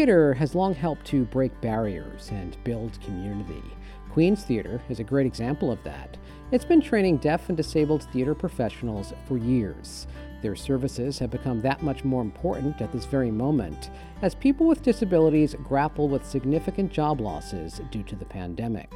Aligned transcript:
Theater 0.00 0.32
has 0.32 0.54
long 0.54 0.72
helped 0.72 1.04
to 1.08 1.26
break 1.26 1.60
barriers 1.60 2.30
and 2.32 2.56
build 2.64 2.98
community. 3.02 3.62
Queens 4.10 4.42
Theater 4.42 4.80
is 4.88 4.98
a 4.98 5.04
great 5.04 5.26
example 5.26 5.70
of 5.70 5.84
that. 5.84 6.16
It's 6.52 6.64
been 6.64 6.80
training 6.80 7.18
deaf 7.18 7.50
and 7.50 7.56
disabled 7.56 8.04
theater 8.04 8.34
professionals 8.34 9.12
for 9.28 9.36
years. 9.36 10.06
Their 10.40 10.56
services 10.56 11.18
have 11.18 11.30
become 11.30 11.60
that 11.60 11.82
much 11.82 12.02
more 12.02 12.22
important 12.22 12.80
at 12.80 12.92
this 12.92 13.04
very 13.04 13.30
moment 13.30 13.90
as 14.22 14.34
people 14.34 14.66
with 14.66 14.82
disabilities 14.82 15.54
grapple 15.64 16.08
with 16.08 16.24
significant 16.24 16.90
job 16.90 17.20
losses 17.20 17.82
due 17.90 18.04
to 18.04 18.16
the 18.16 18.24
pandemic. 18.24 18.90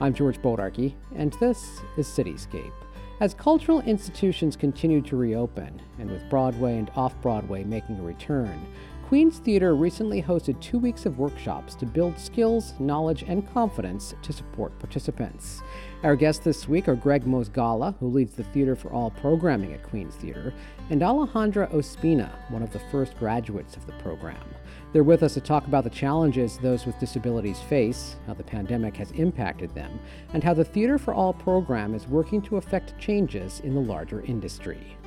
I'm 0.00 0.14
George 0.14 0.40
Bodarky, 0.40 0.94
and 1.14 1.34
this 1.40 1.82
is 1.98 2.08
Cityscape. 2.08 2.72
As 3.20 3.34
cultural 3.34 3.80
institutions 3.80 4.54
continue 4.54 5.02
to 5.02 5.16
reopen, 5.16 5.82
and 5.98 6.08
with 6.08 6.30
Broadway 6.30 6.78
and 6.78 6.88
off 6.94 7.20
Broadway 7.20 7.64
making 7.64 7.98
a 7.98 8.02
return, 8.02 8.64
Queens 9.08 9.38
Theater 9.38 9.74
recently 9.74 10.22
hosted 10.22 10.60
two 10.60 10.78
weeks 10.78 11.06
of 11.06 11.18
workshops 11.18 11.74
to 11.76 11.86
build 11.86 12.18
skills, 12.18 12.74
knowledge, 12.78 13.24
and 13.26 13.50
confidence 13.54 14.14
to 14.20 14.34
support 14.34 14.78
participants. 14.78 15.62
Our 16.02 16.14
guests 16.14 16.44
this 16.44 16.68
week 16.68 16.88
are 16.88 16.94
Gregg 16.94 17.24
Mozgala, 17.24 17.96
who 18.00 18.08
leads 18.08 18.34
the 18.34 18.44
Theater 18.44 18.76
for 18.76 18.92
All 18.92 19.10
programming 19.10 19.72
at 19.72 19.82
Queens 19.82 20.14
Theater, 20.16 20.52
and 20.90 21.00
Alejandra 21.00 21.72
Ospina, 21.72 22.30
one 22.50 22.62
of 22.62 22.70
the 22.70 22.82
first 22.90 23.18
graduates 23.18 23.76
of 23.76 23.86
the 23.86 23.94
program. 23.94 24.44
They're 24.92 25.02
with 25.02 25.22
us 25.22 25.32
to 25.34 25.40
talk 25.40 25.66
about 25.66 25.84
the 25.84 25.90
challenges 25.90 26.58
those 26.58 26.84
with 26.84 26.98
disabilities 26.98 27.60
face, 27.60 28.16
how 28.26 28.34
the 28.34 28.42
pandemic 28.44 28.94
has 28.98 29.12
impacted 29.12 29.74
them, 29.74 29.98
and 30.34 30.44
how 30.44 30.52
the 30.52 30.64
Theater 30.64 30.98
for 30.98 31.14
All 31.14 31.32
program 31.32 31.94
is 31.94 32.06
working 32.06 32.42
to 32.42 32.58
affect 32.58 32.98
changes 32.98 33.60
in 33.60 33.74
the 33.74 33.80
larger 33.80 34.20
industry. 34.20 34.97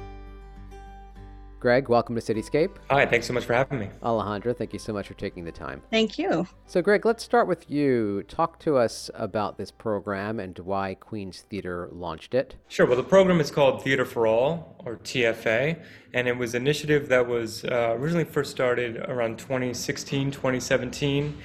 Gregg, 1.61 1.89
welcome 1.89 2.15
to 2.15 2.21
Cityscape. 2.21 2.71
Hi, 2.89 3.05
thanks 3.05 3.27
so 3.27 3.33
much 3.33 3.45
for 3.45 3.53
having 3.53 3.77
me. 3.77 3.87
Alejandra, 4.01 4.57
thank 4.57 4.73
you 4.73 4.79
so 4.79 4.91
much 4.91 5.07
for 5.07 5.13
taking 5.13 5.45
the 5.45 5.51
time. 5.51 5.83
Thank 5.91 6.17
you. 6.17 6.47
So, 6.65 6.81
Gregg, 6.81 7.05
let's 7.05 7.23
start 7.23 7.47
with 7.47 7.69
you. 7.69 8.23
Talk 8.23 8.57
to 8.61 8.77
us 8.77 9.11
about 9.13 9.59
this 9.59 9.69
program 9.69 10.39
and 10.39 10.57
why 10.57 10.95
Queens 10.95 11.41
Theater 11.51 11.87
launched 11.91 12.33
it. 12.33 12.55
Sure. 12.67 12.87
Well, 12.87 12.97
the 12.97 13.03
program 13.03 13.39
is 13.39 13.51
called 13.51 13.83
Theater 13.83 14.05
for 14.05 14.25
All, 14.25 14.75
or 14.83 14.97
TFA, 14.97 15.79
and 16.15 16.27
it 16.27 16.35
was 16.35 16.55
an 16.55 16.63
initiative 16.63 17.07
that 17.09 17.27
was 17.27 17.63
uh, 17.65 17.95
originally 17.95 18.25
first 18.25 18.49
started 18.49 18.97
around 18.97 19.37
2016, 19.37 20.31
2017. 20.31 21.37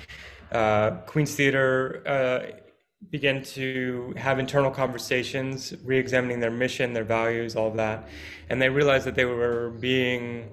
Uh, 0.50 0.92
Queens 1.04 1.34
Theater 1.34 2.02
uh, 2.06 2.56
began 3.11 3.42
to 3.42 4.14
have 4.16 4.39
internal 4.39 4.70
conversations, 4.70 5.75
re-examining 5.84 6.41
their 6.41 6.50
mission, 6.50 6.92
their 6.92 7.05
values, 7.05 7.55
all 7.55 7.69
of 7.69 7.77
that, 7.77 8.08
and 8.48 8.61
they 8.61 8.69
realized 8.69 9.06
that 9.06 9.14
they 9.14 9.25
were 9.25 9.70
being 9.80 10.50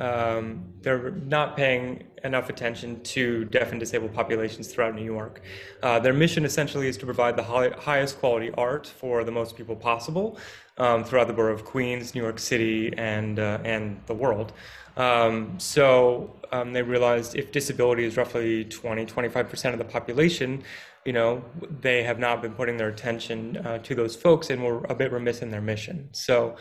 um, 0.00 0.64
they're 0.80 1.10
not 1.10 1.56
paying 1.56 2.04
enough 2.24 2.48
attention 2.48 3.02
to 3.02 3.44
deaf 3.46 3.70
and 3.70 3.78
disabled 3.80 4.14
populations 4.14 4.68
throughout 4.68 4.94
New 4.94 5.04
York. 5.04 5.42
Uh, 5.82 5.98
their 5.98 6.14
mission 6.14 6.44
essentially 6.44 6.88
is 6.88 6.96
to 6.98 7.04
provide 7.04 7.36
the 7.36 7.42
high, 7.42 7.70
highest 7.70 8.18
quality 8.18 8.50
art 8.56 8.86
for 8.86 9.24
the 9.24 9.30
most 9.30 9.56
people 9.56 9.76
possible 9.76 10.38
um, 10.78 11.04
throughout 11.04 11.26
the 11.26 11.34
borough 11.34 11.52
of 11.52 11.64
Queens, 11.64 12.14
New 12.14 12.22
York 12.22 12.38
City, 12.38 12.92
and 12.96 13.38
uh, 13.38 13.58
and 13.64 14.00
the 14.06 14.14
world. 14.14 14.52
Um, 14.96 15.58
so 15.58 16.39
um, 16.52 16.72
they 16.72 16.82
realized 16.82 17.36
if 17.36 17.52
disability 17.52 18.04
is 18.04 18.16
roughly 18.16 18.64
20, 18.64 19.06
25% 19.06 19.72
of 19.72 19.78
the 19.78 19.84
population, 19.84 20.62
you 21.04 21.12
know, 21.12 21.44
they 21.80 22.02
have 22.02 22.18
not 22.18 22.42
been 22.42 22.52
putting 22.52 22.76
their 22.76 22.88
attention 22.88 23.56
uh, 23.58 23.78
to 23.78 23.94
those 23.94 24.16
folks 24.16 24.50
and 24.50 24.62
were 24.62 24.84
a 24.84 24.94
bit 24.94 25.12
remiss 25.12 25.42
in 25.42 25.50
their 25.50 25.60
mission. 25.60 26.08
So, 26.12 26.56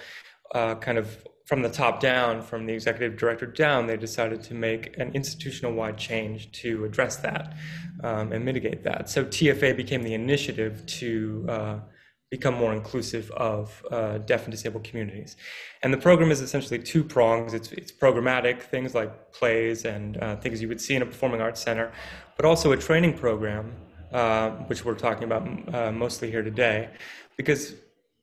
uh, 0.53 0.75
kind 0.75 0.97
of 0.97 1.25
from 1.45 1.61
the 1.61 1.69
top 1.69 1.99
down, 1.99 2.41
from 2.41 2.65
the 2.65 2.73
executive 2.73 3.17
director 3.17 3.45
down, 3.45 3.87
they 3.87 3.97
decided 3.97 4.43
to 4.43 4.53
make 4.53 4.97
an 4.97 5.11
institutional 5.13 5.73
wide 5.73 5.97
change 5.97 6.51
to 6.51 6.85
address 6.85 7.17
that 7.17 7.55
um, 8.03 8.31
and 8.31 8.45
mitigate 8.45 8.83
that. 8.83 9.09
So, 9.09 9.25
TFA 9.25 9.75
became 9.75 10.03
the 10.03 10.13
initiative 10.13 10.85
to 10.85 11.45
uh, 11.49 11.79
become 12.29 12.53
more 12.53 12.73
inclusive 12.73 13.31
of 13.31 13.83
uh, 13.91 14.19
deaf 14.19 14.43
and 14.43 14.51
disabled 14.51 14.83
communities. 14.83 15.35
And 15.81 15.91
the 15.91 15.97
program 15.97 16.29
is 16.29 16.41
essentially 16.41 16.79
two 16.79 17.03
prongs. 17.03 17.53
It's, 17.53 17.71
it's 17.71 17.91
programmatic, 17.91 18.61
things 18.61 18.93
like 18.93 19.31
plays 19.31 19.85
and 19.85 20.17
uh, 20.17 20.35
things 20.35 20.61
you 20.61 20.67
would 20.67 20.79
see 20.79 20.95
in 20.95 21.01
a 21.01 21.05
performing 21.05 21.41
arts 21.41 21.61
center, 21.61 21.91
but 22.35 22.45
also 22.45 22.71
a 22.71 22.77
training 22.77 23.17
program 23.17 23.73
uh, 24.11 24.51
which 24.67 24.85
we're 24.85 24.95
talking 24.95 25.23
about 25.23 25.43
uh, 25.73 25.91
mostly 25.91 26.31
here 26.31 26.43
today, 26.43 26.89
because 27.37 27.75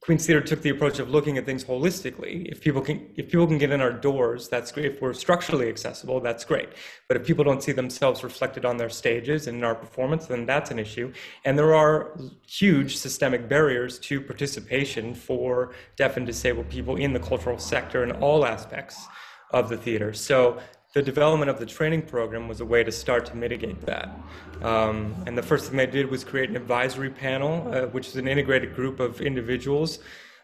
Queens 0.06 0.24
Theater 0.24 0.40
took 0.40 0.62
the 0.62 0.70
approach 0.70 1.00
of 1.00 1.10
looking 1.10 1.36
at 1.36 1.44
things 1.44 1.64
holistically. 1.64 2.46
If 2.46 2.60
people 2.60 2.80
can, 2.80 3.10
if 3.16 3.28
people 3.28 3.44
can 3.44 3.58
get 3.58 3.72
in 3.72 3.80
our 3.80 3.90
doors, 3.90 4.48
that's 4.48 4.70
great. 4.70 4.86
If 4.86 5.02
we're 5.02 5.12
structurally 5.12 5.68
accessible, 5.68 6.20
that's 6.20 6.44
great. 6.44 6.68
But 7.08 7.16
if 7.16 7.26
people 7.26 7.42
don't 7.42 7.60
see 7.60 7.72
themselves 7.72 8.22
reflected 8.22 8.64
on 8.64 8.76
their 8.76 8.88
stages 8.88 9.48
and 9.48 9.58
in 9.58 9.64
our 9.64 9.74
performance, 9.74 10.26
then 10.26 10.46
that's 10.46 10.70
an 10.70 10.78
issue. 10.78 11.12
And 11.44 11.58
there 11.58 11.74
are 11.74 12.16
huge 12.46 12.98
systemic 12.98 13.48
barriers 13.48 13.98
to 13.98 14.20
participation 14.20 15.12
for 15.12 15.72
deaf 15.96 16.16
and 16.16 16.24
disabled 16.24 16.68
people 16.68 16.94
in 16.94 17.12
the 17.12 17.18
cultural 17.18 17.58
sector 17.58 18.04
in 18.04 18.12
all 18.12 18.46
aspects 18.46 19.08
of 19.50 19.68
the 19.68 19.76
theater. 19.76 20.12
So 20.12 20.60
the 20.96 21.02
development 21.02 21.50
of 21.50 21.58
the 21.58 21.66
training 21.66 22.00
program 22.00 22.48
was 22.48 22.62
a 22.62 22.64
way 22.64 22.82
to 22.82 22.90
start 22.90 23.26
to 23.26 23.36
mitigate 23.36 23.82
that. 23.82 24.18
Um, 24.62 25.14
and 25.26 25.36
the 25.36 25.42
first 25.42 25.66
thing 25.66 25.76
they 25.76 25.84
did 25.84 26.10
was 26.10 26.24
create 26.24 26.48
an 26.48 26.56
advisory 26.56 27.10
panel, 27.10 27.70
uh, 27.70 27.82
which 27.88 28.08
is 28.08 28.16
an 28.16 28.26
integrated 28.26 28.74
group 28.74 28.98
of 28.98 29.20
individuals 29.20 29.98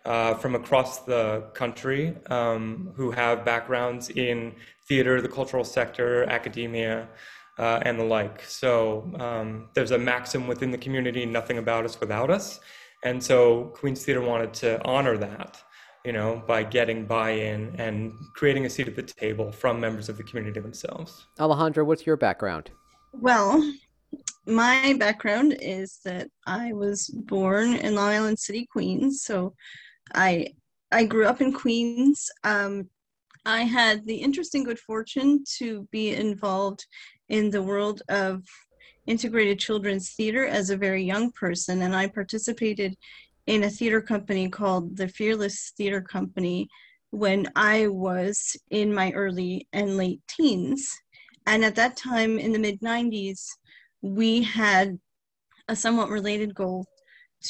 uh, 0.04 0.34
from 0.34 0.54
across 0.54 1.06
the 1.06 1.44
country 1.54 2.14
um, 2.26 2.92
who 2.96 3.10
have 3.12 3.46
backgrounds 3.46 4.10
in 4.10 4.54
theater, 4.86 5.22
the 5.22 5.28
cultural 5.28 5.64
sector, 5.64 6.24
academia, 6.24 7.08
uh, 7.58 7.80
and 7.86 7.98
the 7.98 8.04
like. 8.04 8.42
So 8.42 9.10
um, 9.18 9.70
there's 9.72 9.92
a 9.92 9.98
maxim 9.98 10.46
within 10.46 10.70
the 10.70 10.76
community 10.76 11.24
nothing 11.24 11.56
about 11.56 11.86
us 11.86 11.98
without 11.98 12.28
us. 12.28 12.60
And 13.02 13.24
so 13.24 13.72
Queens 13.76 14.04
Theater 14.04 14.20
wanted 14.20 14.52
to 14.64 14.84
honor 14.84 15.16
that 15.16 15.62
you 16.04 16.12
know, 16.12 16.42
by 16.46 16.64
getting 16.64 17.06
buy-in 17.06 17.74
and 17.78 18.12
creating 18.34 18.66
a 18.66 18.70
seat 18.70 18.88
at 18.88 18.96
the 18.96 19.02
table 19.02 19.52
from 19.52 19.80
members 19.80 20.08
of 20.08 20.16
the 20.16 20.22
community 20.24 20.60
themselves. 20.60 21.26
Alejandra, 21.38 21.84
what's 21.84 22.06
your 22.06 22.16
background? 22.16 22.70
Well, 23.12 23.62
my 24.46 24.94
background 24.98 25.56
is 25.60 26.00
that 26.04 26.28
I 26.46 26.72
was 26.72 27.06
born 27.06 27.74
in 27.74 27.94
Long 27.94 28.10
Island 28.10 28.38
City, 28.38 28.66
Queens. 28.70 29.22
So 29.22 29.54
I 30.14 30.54
I 30.90 31.04
grew 31.04 31.26
up 31.26 31.40
in 31.40 31.52
Queens. 31.52 32.30
Um, 32.44 32.88
I 33.46 33.62
had 33.62 34.06
the 34.06 34.16
interesting 34.16 34.64
good 34.64 34.78
fortune 34.78 35.44
to 35.58 35.88
be 35.90 36.14
involved 36.14 36.84
in 37.28 37.50
the 37.50 37.62
world 37.62 38.02
of 38.08 38.42
integrated 39.06 39.58
children's 39.58 40.10
theater 40.10 40.46
as 40.46 40.70
a 40.70 40.76
very 40.76 41.02
young 41.02 41.32
person, 41.32 41.82
and 41.82 41.94
I 41.94 42.08
participated 42.08 42.96
in 43.46 43.64
a 43.64 43.70
theater 43.70 44.00
company 44.00 44.48
called 44.48 44.96
the 44.96 45.08
Fearless 45.08 45.72
Theater 45.76 46.00
Company 46.00 46.68
when 47.10 47.46
I 47.56 47.88
was 47.88 48.56
in 48.70 48.94
my 48.94 49.10
early 49.12 49.68
and 49.72 49.96
late 49.96 50.20
teens. 50.28 50.90
And 51.46 51.64
at 51.64 51.74
that 51.74 51.96
time 51.96 52.38
in 52.38 52.52
the 52.52 52.58
mid 52.58 52.80
90s, 52.80 53.46
we 54.00 54.42
had 54.42 54.98
a 55.68 55.76
somewhat 55.76 56.08
related 56.08 56.54
goal 56.54 56.86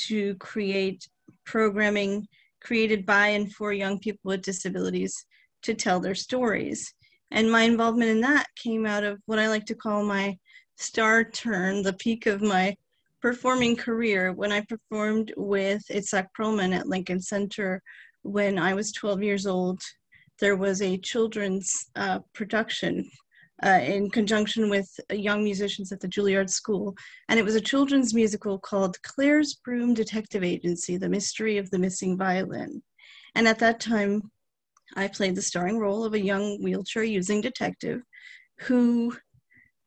to 0.06 0.34
create 0.36 1.06
programming 1.44 2.26
created 2.62 3.04
by 3.04 3.28
and 3.28 3.52
for 3.52 3.72
young 3.72 3.98
people 3.98 4.31
with 4.31 4.42
disabilities 4.42 5.26
to 5.62 5.75
tell 5.75 6.00
their 6.00 6.14
stories. 6.14 6.94
And 7.31 7.50
my 7.50 7.62
involvement 7.62 8.10
in 8.10 8.20
that 8.20 8.47
came 8.56 8.86
out 8.86 9.04
of 9.04 9.20
what 9.26 9.38
I 9.38 9.48
like 9.48 9.64
to 9.66 9.75
call 9.75 10.04
my 10.04 10.36
star 10.76 11.25
turn, 11.25 11.82
the 11.82 11.92
peak 11.94 12.26
of 12.26 12.42
my 12.42 12.76
performing 13.22 13.77
career 13.77 14.33
when 14.33 14.53
I 14.53 14.60
performed 14.62 15.33
with 15.37 15.83
Itzhak 15.91 16.27
Perlman 16.37 16.75
at 16.77 16.88
Lincoln 16.88 17.21
Center 17.21 17.81
when 18.22 18.59
I 18.59 18.75
was 18.75 18.93
12 18.93 19.22
years 19.22 19.47
old. 19.47 19.81
There 20.41 20.56
was 20.56 20.83
a 20.83 20.99
children's 20.99 21.87
uh, 21.94 22.19
production 22.34 23.09
uh, 23.65 23.81
in 23.82 24.11
conjunction 24.11 24.69
with 24.69 24.88
young 25.12 25.44
musicians 25.44 25.93
at 25.93 26.00
the 26.00 26.08
Juilliard 26.08 26.50
School. 26.50 26.96
And 27.29 27.38
it 27.38 27.44
was 27.44 27.55
a 27.55 27.61
children's 27.61 28.12
musical 28.12 28.58
called 28.58 29.00
Claire's 29.02 29.55
Broom 29.55 29.94
Detective 29.94 30.43
Agency 30.43 30.96
The 30.96 31.08
Mystery 31.08 31.58
of 31.58 31.70
the 31.70 31.79
Missing 31.79 32.19
Violin. 32.19 32.82
And 33.37 33.46
at 33.46 33.61
that 33.61 33.79
time, 33.79 34.32
I 34.96 35.06
played 35.06 35.37
the 35.37 35.43
starring 35.43 35.79
role 35.79 36.05
of 36.05 36.14
a 36.14 36.20
young 36.20 36.61
wheelchair 36.61 37.05
using 37.05 37.41
detective 37.41 38.02
who 38.58 39.17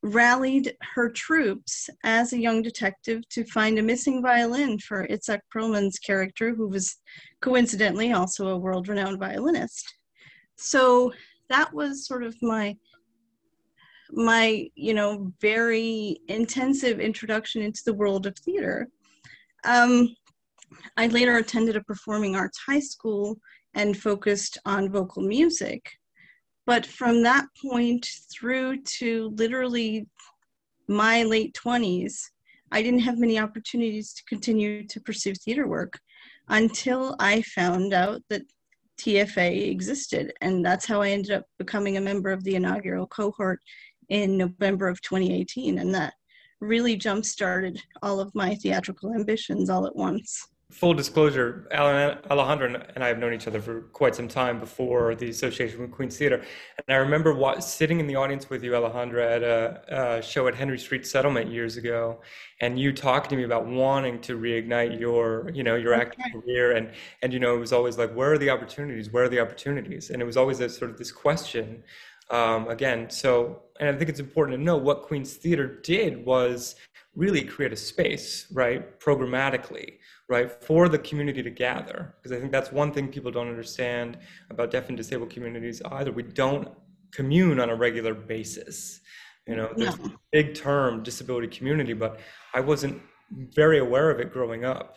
rallied 0.06 0.74
her 0.94 1.10
troops 1.10 1.90
as 2.04 2.32
a 2.32 2.40
young 2.40 2.62
detective 2.62 3.28
to 3.30 3.44
find 3.44 3.78
a 3.78 3.82
missing 3.82 4.22
violin 4.22 4.78
for 4.78 5.06
Itzhak 5.08 5.40
Perlman's 5.50 5.98
character, 5.98 6.54
who 6.54 6.68
was 6.68 6.96
coincidentally 7.40 8.12
also 8.12 8.48
a 8.48 8.56
world 8.56 8.88
renowned 8.88 9.18
violinist. 9.18 9.94
So 10.56 11.12
that 11.48 11.72
was 11.72 12.06
sort 12.06 12.22
of 12.22 12.34
my 12.42 12.76
my 14.10 14.68
you 14.74 14.94
know 14.94 15.32
very 15.40 16.18
intensive 16.28 17.00
introduction 17.00 17.62
into 17.62 17.82
the 17.84 17.94
world 17.94 18.26
of 18.26 18.38
theater 18.38 18.88
um, 19.64 20.14
i 20.96 21.08
later 21.08 21.38
attended 21.38 21.74
a 21.74 21.82
performing 21.82 22.36
arts 22.36 22.58
high 22.64 22.78
school 22.78 23.36
and 23.74 23.96
focused 23.96 24.58
on 24.64 24.92
vocal 24.92 25.22
music 25.22 25.90
But 26.66 26.84
from 26.84 27.22
that 27.22 27.46
point 27.64 28.08
through 28.30 28.82
to 28.98 29.32
literally 29.36 30.08
my 30.88 31.22
late 31.22 31.54
20s, 31.54 32.20
I 32.72 32.82
didn't 32.82 33.00
have 33.00 33.18
many 33.18 33.38
opportunities 33.38 34.12
to 34.14 34.24
continue 34.24 34.86
to 34.88 35.00
pursue 35.00 35.34
theater 35.34 35.68
work 35.68 35.98
until 36.48 37.14
I 37.20 37.42
found 37.42 37.94
out 37.94 38.22
that 38.28 38.42
TFA 38.98 39.68
existed. 39.70 40.32
And 40.40 40.64
that's 40.64 40.86
how 40.86 41.02
I 41.02 41.10
ended 41.10 41.32
up 41.32 41.44
becoming 41.58 41.96
a 41.96 42.00
member 42.00 42.30
of 42.30 42.42
the 42.42 42.56
inaugural 42.56 43.06
cohort 43.06 43.60
in 44.08 44.36
November 44.36 44.88
of 44.88 45.00
2018. 45.02 45.78
And 45.78 45.94
that 45.94 46.14
really 46.60 46.96
jump 46.96 47.24
started 47.24 47.80
all 48.02 48.18
of 48.18 48.34
my 48.34 48.56
theatrical 48.56 49.14
ambitions 49.14 49.70
all 49.70 49.86
at 49.86 49.94
once 49.94 50.48
full 50.70 50.94
disclosure, 50.94 51.68
Alan, 51.70 52.18
Alejandra 52.28 52.90
and 52.94 53.04
I 53.04 53.08
have 53.08 53.18
known 53.18 53.32
each 53.32 53.46
other 53.46 53.60
for 53.60 53.82
quite 53.92 54.16
some 54.16 54.26
time 54.26 54.58
before 54.58 55.14
the 55.14 55.30
association 55.30 55.80
with 55.80 55.92
Queens 55.92 56.18
Theater. 56.18 56.42
And 56.76 56.94
I 56.94 56.98
remember 56.98 57.34
sitting 57.60 58.00
in 58.00 58.08
the 58.08 58.16
audience 58.16 58.50
with 58.50 58.64
you, 58.64 58.72
Alejandra, 58.72 59.36
at 59.36 59.42
a, 59.42 60.18
a, 60.18 60.22
show 60.22 60.48
at 60.48 60.56
Henry 60.56 60.78
Street 60.78 61.06
Settlement 61.06 61.52
years 61.52 61.76
ago, 61.76 62.20
and 62.60 62.80
you 62.80 62.92
talking 62.92 63.30
to 63.30 63.36
me 63.36 63.44
about 63.44 63.66
wanting 63.66 64.20
to 64.22 64.36
reignite 64.36 64.98
your, 64.98 65.50
you 65.54 65.62
know, 65.62 65.76
your 65.76 65.94
acting 65.94 66.24
career. 66.32 66.72
And, 66.72 66.90
and, 67.22 67.32
you 67.32 67.38
know, 67.38 67.54
it 67.54 67.60
was 67.60 67.72
always 67.72 67.96
like, 67.96 68.12
where 68.14 68.32
are 68.32 68.38
the 68.38 68.50
opportunities? 68.50 69.12
Where 69.12 69.24
are 69.24 69.28
the 69.28 69.40
opportunities? 69.40 70.10
And 70.10 70.20
it 70.20 70.24
was 70.24 70.36
always 70.36 70.58
sort 70.58 70.90
of 70.90 70.98
this 70.98 71.12
question. 71.12 71.84
Um, 72.30 72.66
again, 72.68 73.08
so, 73.08 73.62
and 73.78 73.88
I 73.88 73.96
think 73.96 74.10
it's 74.10 74.18
important 74.18 74.58
to 74.58 74.64
know 74.64 74.76
what 74.76 75.02
Queen's 75.02 75.34
Theater 75.34 75.80
did 75.82 76.26
was 76.26 76.74
really 77.14 77.42
create 77.42 77.72
a 77.72 77.76
space, 77.76 78.46
right, 78.52 78.98
programmatically 78.98 79.98
right, 80.28 80.50
for 80.50 80.88
the 80.88 80.98
community 80.98 81.42
to 81.42 81.50
gather. 81.50 82.14
Because 82.16 82.36
I 82.36 82.40
think 82.40 82.52
that's 82.52 82.72
one 82.72 82.92
thing 82.92 83.08
people 83.08 83.30
don't 83.30 83.48
understand 83.48 84.18
about 84.50 84.70
deaf 84.70 84.88
and 84.88 84.96
disabled 84.96 85.30
communities 85.30 85.82
either. 85.92 86.12
We 86.12 86.22
don't 86.22 86.68
commune 87.12 87.60
on 87.60 87.70
a 87.70 87.74
regular 87.74 88.14
basis. 88.14 89.00
You 89.46 89.56
know, 89.56 89.72
there's 89.76 89.98
no. 89.98 90.06
a 90.06 90.12
big 90.32 90.54
term, 90.54 91.02
disability 91.02 91.46
community, 91.48 91.92
but 91.92 92.18
I 92.52 92.60
wasn't 92.60 93.00
very 93.30 93.78
aware 93.78 94.10
of 94.10 94.18
it 94.18 94.32
growing 94.32 94.64
up. 94.64 94.96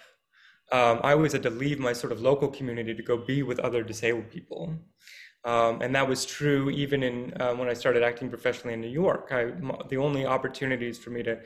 Um, 0.72 1.00
I 1.04 1.14
always 1.14 1.34
had 1.34 1.44
to 1.44 1.50
leave 1.50 1.80
my 1.80 1.94
sort 1.94 2.12
of 2.12 2.22
local 2.22 2.48
community 2.48 2.94
to 2.94 3.04
go 3.04 3.18
be 3.18 3.44
with 3.44 3.60
other 3.60 3.84
disabled 3.84 4.30
people. 4.30 4.76
Um, 5.46 5.82
and 5.82 5.96
that 5.96 6.08
was 6.08 6.26
true 6.26 6.70
even 6.70 7.02
in 7.02 7.34
uh, 7.42 7.54
when 7.54 7.70
I 7.70 7.74
started 7.74 8.04
acting 8.04 8.30
professionally 8.30 8.74
in 8.74 8.82
New 8.82 8.90
York. 8.90 9.30
I, 9.32 9.52
the 9.88 9.98
only 9.98 10.26
opportunities 10.26 10.98
for 10.98 11.12
me 11.12 11.24
to 11.24 11.40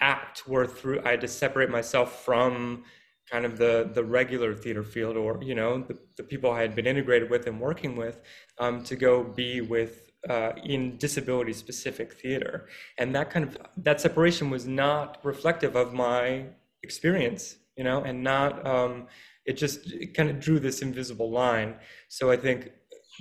act 0.00 0.46
were 0.46 0.66
through 0.66 1.00
I 1.04 1.12
had 1.12 1.20
to 1.22 1.28
separate 1.28 1.70
myself 1.70 2.24
from 2.24 2.84
kind 3.32 3.44
of 3.44 3.56
the 3.56 3.90
the 3.94 4.04
regular 4.04 4.54
theater 4.54 4.84
field 4.94 5.16
or 5.16 5.30
you 5.42 5.54
know 5.60 5.72
the, 5.88 5.96
the 6.18 6.22
people 6.22 6.50
i 6.50 6.60
had 6.60 6.74
been 6.78 6.86
integrated 6.86 7.28
with 7.30 7.46
and 7.46 7.58
working 7.68 7.96
with 7.96 8.16
um, 8.58 8.74
to 8.84 8.94
go 8.94 9.24
be 9.24 9.60
with 9.74 10.12
uh, 10.28 10.52
in 10.64 10.96
disability 10.98 11.52
specific 11.52 12.12
theater. 12.12 12.68
And 12.98 13.14
that 13.14 13.30
kind 13.30 13.44
of 13.44 13.58
that 13.78 14.00
separation 14.00 14.50
was 14.50 14.66
not 14.66 15.18
reflective 15.24 15.74
of 15.76 15.92
my 15.92 16.46
experience 16.82 17.56
you 17.76 17.84
know 17.84 18.02
and 18.02 18.22
not 18.22 18.66
um, 18.66 19.06
it 19.46 19.54
just 19.54 19.90
it 19.92 20.14
kind 20.14 20.30
of 20.30 20.40
drew 20.40 20.58
this 20.60 20.82
invisible 20.82 21.30
line. 21.30 21.74
So 22.08 22.30
i 22.30 22.36
think 22.36 22.70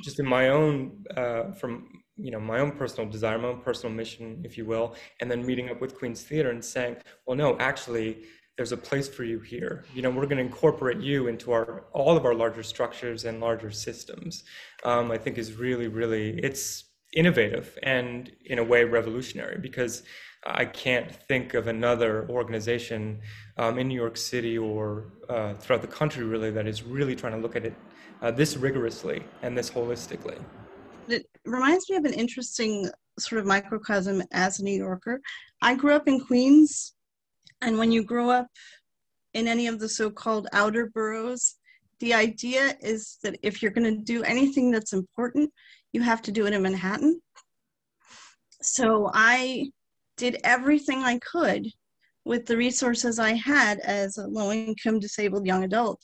just 0.04 0.20
in 0.20 0.26
my 0.26 0.50
own 0.50 1.04
uh, 1.18 1.52
from 1.54 1.88
you 2.18 2.32
know 2.32 2.40
my 2.40 2.60
own 2.60 2.72
personal 2.72 3.10
desire 3.10 3.38
my 3.38 3.48
own 3.48 3.62
personal 3.62 3.96
mission 3.96 4.42
if 4.44 4.58
you 4.58 4.66
will 4.66 4.96
and 5.20 5.32
then 5.32 5.46
meeting 5.46 5.70
up 5.70 5.82
with 5.82 5.98
queens 5.98 6.22
theater 6.22 6.52
and 6.52 6.64
saying 6.64 6.96
well 7.26 7.36
no 7.36 7.58
actually 7.58 8.18
there's 8.62 8.72
a 8.72 8.78
place 8.78 9.10
for 9.10 9.24
you 9.24 9.40
here. 9.40 9.84
You 9.96 10.04
know, 10.04 10.12
we're 10.12 10.28
going 10.28 10.38
to 10.38 10.44
incorporate 10.44 11.00
you 11.00 11.28
into 11.28 11.52
our 11.52 11.86
all 11.94 12.16
of 12.16 12.26
our 12.26 12.36
larger 12.36 12.62
structures 12.62 13.26
and 13.26 13.42
larger 13.42 13.72
systems. 13.72 14.44
Um, 14.84 15.10
I 15.12 15.18
think 15.18 15.40
is 15.40 15.54
really, 15.54 15.88
really 15.88 16.38
it's 16.38 16.84
innovative 17.14 17.76
and 17.82 18.32
in 18.46 18.60
a 18.60 18.64
way 18.64 18.84
revolutionary 18.84 19.58
because 19.58 20.04
I 20.46 20.66
can't 20.66 21.12
think 21.12 21.56
of 21.56 21.66
another 21.66 22.30
organization 22.30 23.22
um, 23.58 23.80
in 23.80 23.88
New 23.88 23.96
York 23.96 24.16
City 24.16 24.60
or 24.60 25.12
uh, 25.28 25.56
throughout 25.56 25.82
the 25.82 25.88
country 25.88 26.24
really 26.24 26.52
that 26.52 26.68
is 26.68 26.84
really 26.84 27.16
trying 27.16 27.34
to 27.34 27.40
look 27.40 27.56
at 27.56 27.66
it 27.66 27.74
uh, 28.22 28.30
this 28.30 28.58
rigorously 28.58 29.24
and 29.42 29.58
this 29.58 29.72
holistically. 29.72 30.40
It 31.08 31.26
reminds 31.46 31.90
me 31.90 31.96
of 31.96 32.06
an 32.06 32.14
interesting 32.14 32.92
sort 33.18 33.40
of 33.40 33.48
microcosm 33.48 34.22
as 34.32 34.60
a 34.60 34.64
New 34.64 34.78
Yorker. 34.78 35.20
I 35.64 35.74
grew 35.74 35.94
up 35.94 36.08
in 36.08 36.20
Queens 36.20 36.94
and 37.62 37.78
when 37.78 37.92
you 37.92 38.04
grow 38.04 38.30
up 38.30 38.48
in 39.34 39.48
any 39.48 39.68
of 39.68 39.80
the 39.80 39.90
so 39.90 40.10
called 40.10 40.48
outer 40.54 40.90
boroughs, 40.94 41.56
the 42.00 42.14
idea 42.14 42.76
is 42.82 43.20
that 43.24 43.38
if 43.44 43.62
you're 43.62 43.72
going 43.72 43.96
to 43.96 44.04
do 44.04 44.24
anything 44.24 44.72
that's 44.72 44.94
important, 44.94 45.52
you 45.94 46.02
have 46.02 46.22
to 46.24 46.32
do 46.32 46.48
it 46.48 46.54
in 46.54 46.62
Manhattan. 46.62 47.22
So 48.62 49.12
I 49.14 49.72
did 50.18 50.40
everything 50.44 51.04
I 51.04 51.20
could 51.20 51.68
with 52.26 52.46
the 52.46 52.58
resources 52.58 53.20
I 53.20 53.34
had 53.34 53.80
as 53.80 54.18
a 54.18 54.28
low 54.28 54.52
income 54.52 55.00
disabled 55.00 55.46
young 55.46 55.64
adult 55.64 56.04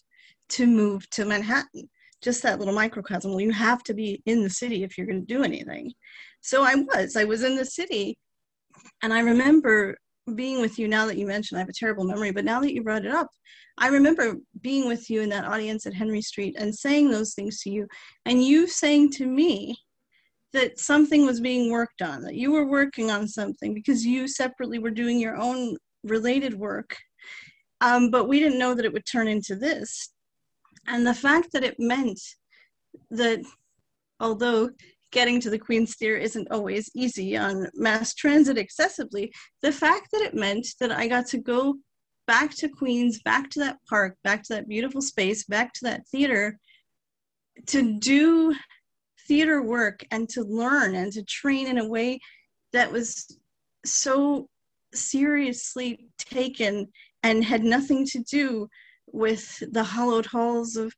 to 0.50 0.66
move 0.66 1.10
to 1.12 1.26
Manhattan. 1.26 1.90
Just 2.24 2.42
that 2.44 2.58
little 2.58 2.74
microcosm. 2.74 3.32
Well, 3.32 3.42
you 3.42 3.52
have 3.52 3.84
to 3.84 3.94
be 3.94 4.22
in 4.26 4.42
the 4.42 4.50
city 4.50 4.84
if 4.84 4.98
you're 4.98 5.06
going 5.06 5.26
to 5.26 5.34
do 5.34 5.44
anything. 5.44 5.92
So 6.42 6.64
I 6.64 6.76
was. 6.76 7.16
I 7.16 7.26
was 7.26 7.44
in 7.44 7.56
the 7.56 7.66
city. 7.66 8.18
And 9.04 9.14
I 9.14 9.20
remember 9.20 9.98
being 10.36 10.62
with 10.62 10.78
you 10.78 10.88
now 10.88 11.06
that 11.06 11.18
you 11.18 11.26
mentioned, 11.26 11.58
I 11.58 11.62
have 11.62 11.70
a 11.70 11.74
terrible 11.74 12.04
memory, 12.04 12.32
but 12.32 12.46
now 12.46 12.60
that 12.60 12.74
you 12.74 12.84
brought 12.84 13.06
it 13.06 13.12
up, 13.12 13.30
I 13.78 13.88
remember 13.88 14.36
being 14.62 14.88
with 14.88 15.10
you 15.10 15.22
in 15.22 15.30
that 15.30 15.46
audience 15.46 15.86
at 15.86 15.94
Henry 15.94 16.22
Street 16.22 16.56
and 16.58 16.74
saying 16.74 17.10
those 17.10 17.34
things 17.34 17.62
to 17.62 17.70
you, 17.70 17.88
and 18.26 18.44
you 18.44 18.68
saying 18.68 19.12
to 19.14 19.26
me 19.26 19.76
that 20.54 20.80
something 20.80 21.26
was 21.26 21.40
being 21.40 21.72
worked 21.72 22.02
on, 22.02 22.22
that 22.24 22.36
you 22.36 22.52
were 22.52 22.68
working 22.68 23.12
on 23.12 23.28
something 23.28 23.74
because 23.74 24.06
you 24.06 24.28
separately 24.28 24.80
were 24.80 24.92
doing 24.92 25.20
your 25.20 25.36
own 25.36 25.78
related 26.04 26.54
work. 26.54 26.96
Um, 27.82 28.10
but 28.10 28.28
we 28.28 28.40
didn't 28.40 28.60
know 28.60 28.74
that 28.74 28.86
it 28.86 28.94
would 28.94 29.06
turn 29.06 29.28
into 29.28 29.56
this. 29.56 30.12
And 30.88 31.06
the 31.06 31.14
fact 31.14 31.52
that 31.54 31.64
it 31.64 31.76
meant 31.78 32.20
that 33.12 33.42
although 34.20 34.72
getting 35.12 35.40
to 35.42 35.50
the 35.50 35.60
Queens 35.60 35.96
Theater 35.96 36.18
isn't 36.18 36.52
always 36.52 36.90
easy 36.96 37.38
on 37.38 37.70
mass 37.74 38.14
transit 38.14 38.58
accessibly, 38.58 39.32
the 39.62 39.72
fact 39.72 40.10
that 40.12 40.22
it 40.22 40.34
meant 40.34 40.68
that 40.80 40.92
I 40.92 41.08
got 41.08 41.28
to 41.28 41.38
go 41.38 41.76
back 42.28 42.54
to 42.56 42.70
Queens, 42.70 43.22
back 43.22 43.50
to 43.52 43.60
that 43.60 43.78
park, 43.90 44.18
back 44.24 44.44
to 44.44 44.56
that 44.56 44.68
beautiful 44.68 45.02
space, 45.02 45.46
back 45.46 45.74
to 45.74 45.80
that 45.84 46.08
theater 46.08 46.60
to 47.68 47.98
do 48.00 48.54
theater 49.28 49.62
work 49.62 50.06
and 50.12 50.30
to 50.30 50.44
learn 50.44 50.96
and 50.96 51.12
to 51.14 51.24
train 51.24 51.68
in 51.68 51.78
a 51.78 51.88
way 51.88 52.20
that 52.74 52.92
was 52.92 53.38
so 53.86 54.48
seriously 54.94 56.10
taken 56.18 56.88
and 57.24 57.44
had 57.44 57.64
nothing 57.64 58.06
to 58.06 58.20
do 58.30 58.68
with 59.08 59.64
the 59.72 59.84
hollowed 59.84 60.26
halls 60.26 60.76
of 60.76 60.94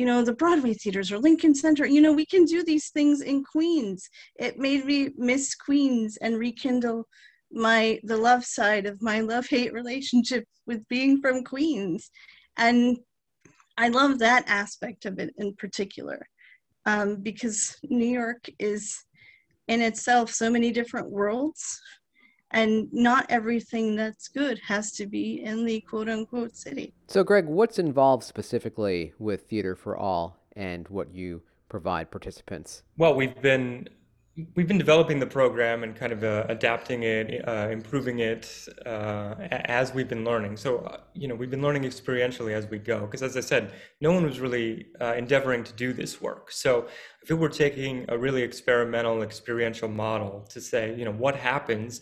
you 0.00 0.06
know, 0.06 0.24
the 0.24 0.32
Broadway 0.32 0.72
theaters 0.72 1.12
or 1.12 1.18
Lincoln 1.18 1.54
Center. 1.54 1.84
You 1.84 2.00
know, 2.00 2.14
we 2.14 2.24
can 2.24 2.46
do 2.46 2.64
these 2.64 2.88
things 2.88 3.20
in 3.20 3.44
Queens. 3.44 4.08
It 4.36 4.58
made 4.58 4.86
me 4.86 5.10
miss 5.18 5.54
Queens 5.54 6.16
and 6.22 6.38
rekindle 6.38 7.04
my 7.52 8.00
the 8.04 8.16
love 8.16 8.42
side 8.42 8.86
of 8.86 9.02
my 9.02 9.20
love 9.20 9.46
hate 9.46 9.72
relationship 9.82 10.44
with 10.66 10.88
being 10.88 11.20
from 11.20 11.44
Queens, 11.44 12.10
and 12.56 12.96
I 13.76 13.88
love 13.88 14.18
that 14.20 14.48
aspect 14.48 15.04
of 15.04 15.18
it 15.18 15.34
in 15.36 15.54
particular, 15.56 16.26
um, 16.86 17.16
because 17.16 17.76
New 17.82 18.08
York 18.08 18.48
is 18.58 19.04
in 19.68 19.82
itself 19.82 20.32
so 20.32 20.48
many 20.48 20.72
different 20.72 21.10
worlds 21.10 21.78
and 22.52 22.92
not 22.92 23.26
everything 23.28 23.94
that's 23.96 24.28
good 24.28 24.58
has 24.66 24.92
to 24.92 25.06
be 25.06 25.42
in 25.44 25.64
the 25.64 25.80
quote 25.82 26.08
unquote 26.08 26.56
city. 26.56 26.92
So, 27.06 27.22
Gregg, 27.22 27.46
what's 27.46 27.78
involved 27.78 28.24
specifically 28.24 29.12
with 29.18 29.48
Theater 29.48 29.76
for 29.76 29.96
All 29.96 30.36
and 30.56 30.88
what 30.88 31.14
you 31.14 31.42
provide 31.68 32.10
participants? 32.10 32.82
Well, 32.96 33.14
we've 33.14 33.40
been 33.40 33.88
we've 34.54 34.68
been 34.68 34.78
developing 34.78 35.18
the 35.18 35.26
program 35.26 35.82
and 35.82 35.94
kind 35.94 36.12
of 36.12 36.24
uh, 36.24 36.46
adapting 36.48 37.02
it, 37.02 37.46
uh, 37.46 37.68
improving 37.70 38.20
it 38.20 38.68
uh, 38.86 39.34
as 39.50 39.92
we've 39.92 40.08
been 40.08 40.24
learning. 40.24 40.56
So, 40.56 40.78
uh, 40.78 40.98
you 41.14 41.28
know, 41.28 41.34
we've 41.34 41.50
been 41.50 41.62
learning 41.62 41.82
experientially 41.82 42.52
as 42.52 42.66
we 42.66 42.78
go. 42.78 43.00
Because, 43.00 43.22
as 43.22 43.36
I 43.36 43.40
said, 43.40 43.72
no 44.00 44.12
one 44.12 44.24
was 44.24 44.40
really 44.40 44.86
uh, 45.00 45.14
endeavoring 45.16 45.64
to 45.64 45.72
do 45.72 45.92
this 45.92 46.20
work. 46.20 46.52
So, 46.52 46.86
if 47.22 47.28
we 47.28 47.36
were 47.36 47.48
taking 47.48 48.06
a 48.08 48.16
really 48.16 48.42
experimental, 48.42 49.22
experiential 49.22 49.88
model 49.88 50.46
to 50.50 50.60
say, 50.60 50.94
you 50.96 51.04
know, 51.04 51.12
what 51.12 51.36
happens 51.36 52.00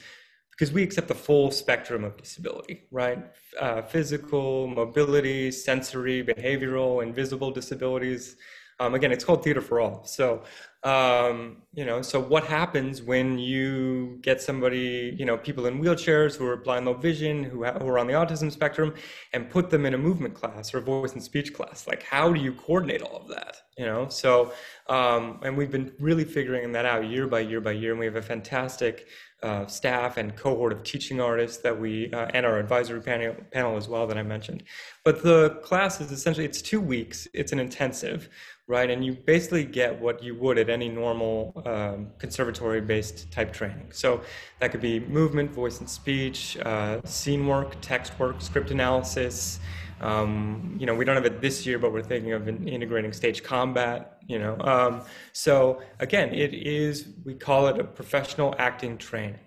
because 0.58 0.72
we 0.74 0.82
accept 0.82 1.06
the 1.06 1.14
full 1.14 1.52
spectrum 1.52 2.02
of 2.02 2.16
disability, 2.16 2.88
right? 2.90 3.18
Uh, 3.60 3.80
physical, 3.82 4.66
mobility, 4.66 5.52
sensory, 5.52 6.24
behavioral, 6.24 7.00
invisible 7.00 7.52
disabilities. 7.52 8.36
Um, 8.80 8.94
again, 8.94 9.12
it's 9.12 9.24
called 9.24 9.44
Theater 9.44 9.60
for 9.60 9.80
All. 9.80 10.04
So 10.04 10.42
Um, 10.84 11.62
you 11.74 11.84
know, 11.84 12.02
so 12.02 12.20
what 12.20 12.44
happens 12.44 13.02
when 13.02 13.36
you 13.36 14.18
get 14.22 14.40
somebody, 14.40 15.12
you 15.18 15.26
know, 15.26 15.36
people 15.36 15.66
in 15.66 15.80
wheelchairs 15.82 16.36
who 16.36 16.46
are 16.46 16.56
blind, 16.56 16.86
low 16.86 16.94
vision, 16.94 17.42
who, 17.42 17.64
ha- 17.64 17.76
who 17.80 17.88
are 17.88 17.98
on 17.98 18.06
the 18.06 18.12
autism 18.12 18.48
spectrum, 18.52 18.94
and 19.32 19.50
put 19.50 19.70
them 19.70 19.84
in 19.86 19.94
a 19.94 19.98
movement 19.98 20.34
class 20.34 20.72
or 20.72 20.78
a 20.78 20.80
voice 20.80 21.14
and 21.14 21.22
speech 21.22 21.52
class? 21.52 21.88
Like, 21.88 22.04
how 22.04 22.32
do 22.32 22.40
you 22.40 22.52
coordinate 22.52 23.02
all 23.02 23.16
of 23.16 23.26
that? 23.36 23.56
You 23.76 23.86
know, 23.86 24.08
so 24.08 24.52
um, 24.88 25.40
and 25.42 25.56
we've 25.58 25.72
been 25.72 25.92
really 25.98 26.24
figuring 26.24 26.70
that 26.72 26.86
out 26.86 27.04
year 27.14 27.26
by 27.26 27.40
year 27.40 27.60
by 27.60 27.72
year, 27.72 27.90
and 27.90 27.98
we 27.98 28.06
have 28.06 28.16
a 28.16 28.22
fantastic 28.22 29.08
uh, 29.42 29.66
staff 29.66 30.16
and 30.16 30.36
cohort 30.36 30.72
of 30.72 30.82
teaching 30.82 31.20
artists 31.20 31.58
that 31.58 31.78
we 31.78 32.10
uh, 32.12 32.26
and 32.34 32.44
our 32.44 32.58
advisory 32.58 33.00
panel, 33.00 33.36
panel 33.52 33.76
as 33.76 33.88
well 33.88 34.06
that 34.06 34.18
I 34.18 34.22
mentioned. 34.22 34.64
But 35.04 35.22
the 35.22 35.60
class 35.62 36.00
is 36.00 36.10
essentially 36.10 36.44
it's 36.44 36.62
two 36.62 36.80
weeks. 36.80 37.28
It's 37.32 37.52
an 37.52 37.60
intensive 37.60 38.28
right? 38.68 38.90
And 38.90 39.04
you 39.04 39.14
basically 39.14 39.64
get 39.64 39.98
what 39.98 40.22
you 40.22 40.34
would 40.36 40.58
at 40.58 40.68
any 40.68 40.88
normal 40.90 41.62
um, 41.64 42.08
conservatory-based 42.18 43.32
type 43.32 43.52
training. 43.52 43.88
So 43.90 44.20
that 44.60 44.70
could 44.70 44.82
be 44.82 45.00
movement, 45.00 45.50
voice 45.50 45.80
and 45.80 45.88
speech, 45.88 46.58
uh, 46.58 47.00
scene 47.04 47.46
work, 47.46 47.76
text 47.80 48.16
work, 48.18 48.40
script 48.40 48.70
analysis. 48.70 49.58
Um, 50.00 50.76
you 50.78 50.86
know, 50.86 50.94
we 50.94 51.04
don't 51.04 51.16
have 51.16 51.24
it 51.24 51.40
this 51.40 51.66
year, 51.66 51.78
but 51.78 51.92
we're 51.92 52.02
thinking 52.02 52.32
of 52.32 52.48
integrating 52.48 53.12
stage 53.12 53.42
combat. 53.42 54.18
You 54.26 54.38
know, 54.38 54.56
um, 54.60 55.02
so 55.32 55.82
again, 55.98 56.34
it 56.34 56.54
is 56.54 57.08
we 57.24 57.34
call 57.34 57.66
it 57.68 57.80
a 57.80 57.84
professional 57.84 58.54
acting 58.58 58.98
training. 58.98 59.40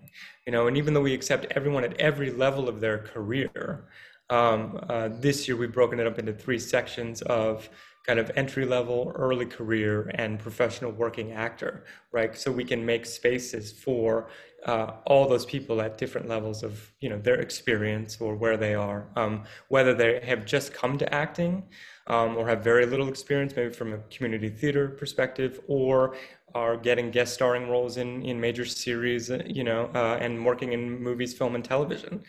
You 0.45 0.51
know, 0.51 0.67
and 0.67 0.75
even 0.77 0.93
though 0.93 1.01
we 1.01 1.13
accept 1.13 1.45
everyone 1.51 1.83
at 1.83 1.99
every 1.99 2.31
level 2.31 2.67
of 2.67 2.81
their 2.81 2.97
career, 2.97 3.85
um, 4.29 4.79
uh, 4.89 5.09
this 5.11 5.47
year 5.47 5.55
we've 5.55 5.71
broken 5.71 5.99
it 5.99 6.07
up 6.07 6.17
into 6.17 6.33
three 6.33 6.57
sections 6.59 7.21
of 7.23 7.69
kind 8.07 8.19
of 8.19 8.31
entry 8.35 8.65
level, 8.65 9.11
early 9.15 9.45
career, 9.45 10.09
and 10.15 10.39
professional 10.39 10.91
working 10.91 11.33
actor, 11.33 11.85
right? 12.11 12.35
So 12.35 12.51
we 12.51 12.63
can 12.63 12.83
make 12.83 13.05
spaces 13.05 13.71
for 13.71 14.29
uh, 14.65 14.93
all 15.05 15.27
those 15.27 15.45
people 15.45 15.81
at 15.81 15.97
different 15.97 16.27
levels 16.27 16.63
of 16.63 16.91
you 16.99 17.09
know 17.09 17.17
their 17.17 17.39
experience 17.39 18.19
or 18.19 18.35
where 18.35 18.57
they 18.57 18.75
are, 18.75 19.07
um, 19.15 19.43
whether 19.69 19.93
they 19.93 20.19
have 20.23 20.45
just 20.45 20.73
come 20.73 20.97
to 20.97 21.13
acting 21.13 21.63
um, 22.07 22.37
or 22.37 22.47
have 22.47 22.63
very 22.63 22.85
little 22.85 23.07
experience, 23.07 23.55
maybe 23.55 23.73
from 23.73 23.93
a 23.93 23.97
community 24.09 24.49
theater 24.49 24.89
perspective, 24.89 25.59
or 25.67 26.15
are 26.53 26.75
getting 26.77 27.11
guest 27.11 27.33
starring 27.33 27.69
roles 27.69 27.97
in 27.97 28.23
in 28.23 28.39
major 28.39 28.65
series, 28.65 29.31
uh, 29.31 29.41
you 29.45 29.63
know, 29.63 29.89
uh, 29.95 30.17
and 30.21 30.45
working 30.45 30.73
in 30.73 31.01
movies, 31.01 31.33
film, 31.33 31.55
and 31.55 31.65
television. 31.65 32.23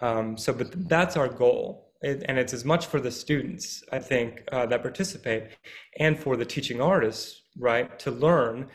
Um, 0.00 0.36
so, 0.36 0.52
but 0.52 0.88
that's 0.88 1.16
our 1.16 1.28
goal 1.28 1.84
it, 2.04 2.22
and 2.28 2.38
it's 2.38 2.52
as 2.52 2.64
much 2.64 2.86
for 2.86 3.00
the 3.00 3.10
students, 3.10 3.82
I 3.90 3.98
think, 3.98 4.44
uh, 4.52 4.66
that 4.66 4.82
participate, 4.82 5.44
and 5.98 6.18
for 6.18 6.36
the 6.36 6.44
teaching 6.44 6.80
artists, 6.80 7.42
right, 7.58 7.98
to 8.00 8.10
learn 8.10 8.68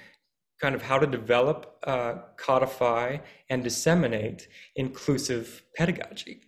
kind 0.59 0.75
of 0.75 0.81
how 0.81 0.99
to 0.99 1.07
develop, 1.07 1.77
uh, 1.83 2.15
codify, 2.37 3.17
and 3.49 3.63
disseminate 3.63 4.47
inclusive 4.75 5.63
pedagogy. 5.75 6.41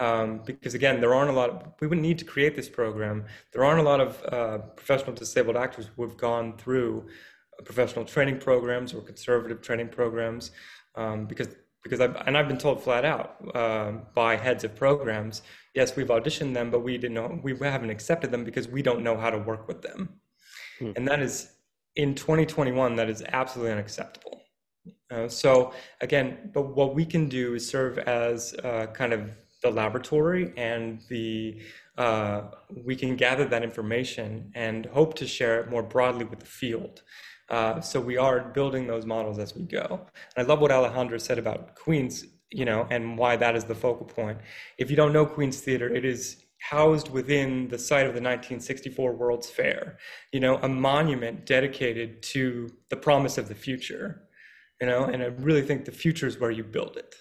Um, 0.00 0.40
because 0.46 0.74
again, 0.74 1.00
there 1.00 1.14
aren't 1.14 1.30
a 1.30 1.34
lot. 1.34 1.50
Of, 1.50 1.72
we 1.80 1.86
wouldn't 1.86 2.06
need 2.06 2.18
to 2.18 2.24
create 2.24 2.56
this 2.56 2.68
program. 2.68 3.24
There 3.52 3.64
aren't 3.64 3.80
a 3.80 3.82
lot 3.82 4.00
of 4.00 4.24
uh, 4.24 4.58
professional 4.74 5.14
disabled 5.14 5.56
actors 5.56 5.90
who 5.94 6.02
have 6.02 6.16
gone 6.16 6.56
through 6.56 7.06
professional 7.64 8.06
training 8.06 8.38
programs 8.38 8.94
or 8.94 9.02
conservative 9.02 9.60
training 9.60 9.88
programs, 9.88 10.52
um, 10.94 11.26
because 11.26 11.48
because 11.82 12.00
I've, 12.00 12.16
and 12.26 12.36
I've 12.36 12.48
been 12.48 12.58
told 12.58 12.82
flat 12.82 13.04
out 13.04 13.36
uh, 13.54 13.92
by 14.14 14.36
heads 14.36 14.64
of 14.64 14.76
programs, 14.76 15.40
yes, 15.74 15.96
we've 15.96 16.08
auditioned 16.08 16.52
them, 16.52 16.70
but 16.70 16.80
we 16.80 16.98
didn't 16.98 17.14
know 17.14 17.38
we 17.42 17.56
haven't 17.58 17.90
accepted 17.90 18.30
them 18.30 18.44
because 18.44 18.68
we 18.68 18.82
don't 18.82 19.02
know 19.02 19.16
how 19.16 19.30
to 19.30 19.38
work 19.38 19.68
with 19.68 19.82
them, 19.82 20.20
hmm. 20.78 20.92
and 20.96 21.06
that 21.06 21.20
is 21.20 21.52
in 21.96 22.14
2021 22.14 22.96
that 22.96 23.08
is 23.08 23.22
absolutely 23.32 23.72
unacceptable. 23.72 24.40
Uh, 25.10 25.28
so 25.28 25.72
again, 26.00 26.50
but 26.54 26.76
what 26.76 26.94
we 26.94 27.04
can 27.04 27.28
do 27.28 27.54
is 27.54 27.68
serve 27.68 27.98
as 27.98 28.54
uh, 28.64 28.86
kind 28.92 29.12
of 29.12 29.30
the 29.62 29.70
laboratory 29.70 30.52
and 30.56 31.00
the 31.08 31.60
uh, 31.98 32.50
we 32.84 32.96
can 32.96 33.14
gather 33.14 33.44
that 33.44 33.62
information 33.62 34.50
and 34.54 34.86
hope 34.86 35.14
to 35.14 35.26
share 35.26 35.60
it 35.60 35.70
more 35.70 35.82
broadly 35.82 36.24
with 36.24 36.40
the 36.40 36.46
field. 36.46 37.02
Uh, 37.50 37.80
so 37.80 38.00
we 38.00 38.16
are 38.16 38.40
building 38.40 38.86
those 38.86 39.04
models 39.04 39.38
as 39.38 39.54
we 39.54 39.64
go. 39.64 40.06
And 40.36 40.46
I 40.46 40.48
love 40.48 40.60
what 40.60 40.70
Alejandra 40.70 41.20
said 41.20 41.38
about 41.38 41.74
Queens, 41.74 42.24
you 42.50 42.64
know, 42.64 42.86
and 42.90 43.18
why 43.18 43.36
that 43.36 43.56
is 43.56 43.64
the 43.64 43.74
focal 43.74 44.06
point. 44.06 44.38
If 44.78 44.88
you 44.88 44.96
don't 44.96 45.12
know 45.12 45.26
Queens 45.26 45.60
Theater, 45.60 45.92
it 45.92 46.04
is 46.04 46.44
housed 46.60 47.10
within 47.10 47.68
the 47.68 47.78
site 47.78 48.06
of 48.06 48.12
the 48.14 48.20
1964 48.20 49.12
World's 49.14 49.50
Fair, 49.50 49.98
you 50.32 50.40
know, 50.40 50.56
a 50.58 50.68
monument 50.68 51.46
dedicated 51.46 52.22
to 52.22 52.70
the 52.90 52.96
promise 52.96 53.38
of 53.38 53.48
the 53.48 53.54
future, 53.54 54.22
you 54.80 54.86
know, 54.86 55.04
and 55.04 55.22
I 55.22 55.26
really 55.26 55.62
think 55.62 55.84
the 55.84 55.92
future 55.92 56.26
is 56.26 56.38
where 56.38 56.50
you 56.50 56.62
build 56.62 56.96
it. 56.96 57.14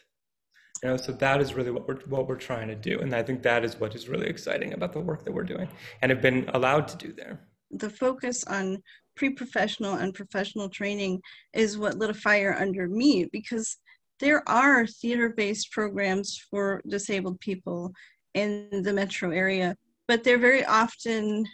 You 0.84 0.90
know, 0.90 0.98
so 0.98 1.12
that 1.14 1.42
is 1.42 1.56
really 1.56 1.72
what 1.72 1.88
we're 1.88 2.00
what 2.06 2.28
we're 2.28 2.38
trying 2.38 2.70
to 2.70 2.76
do, 2.76 3.00
and 3.00 3.14
I 3.14 3.22
think 3.22 3.42
that 3.44 3.66
is 3.66 3.78
what 3.80 3.96
is 3.96 4.08
really 4.08 4.28
exciting 4.28 4.74
about 4.74 4.94
the 4.94 5.02
work 5.02 5.26
that 5.26 5.34
we're 5.34 5.44
doing 5.44 5.68
and 6.02 6.10
have 6.10 6.22
been 6.22 6.50
allowed 6.54 6.88
to 6.90 6.98
do 6.98 7.12
there. 7.12 7.42
The 7.72 7.90
focus 7.90 8.46
on 8.46 8.82
pre-professional 9.18 9.96
and 9.96 10.14
professional 10.14 10.70
training 10.70 11.22
is 11.54 11.78
what 11.78 11.98
lit 11.98 12.10
a 12.10 12.14
fire 12.14 12.56
under 12.58 12.88
me 12.88 13.26
because 13.32 13.78
there 14.22 14.48
are 14.48 14.88
theater-based 14.88 15.72
programs 15.72 16.40
for 16.50 16.82
disabled 16.88 17.40
people 17.42 17.92
in 18.34 18.84
the 18.84 18.94
metro 18.94 19.32
area, 19.32 19.76
but 20.08 20.24
they're 20.24 20.38
very 20.38 20.66
often 20.66 21.46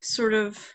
sort 0.00 0.34
of 0.34 0.72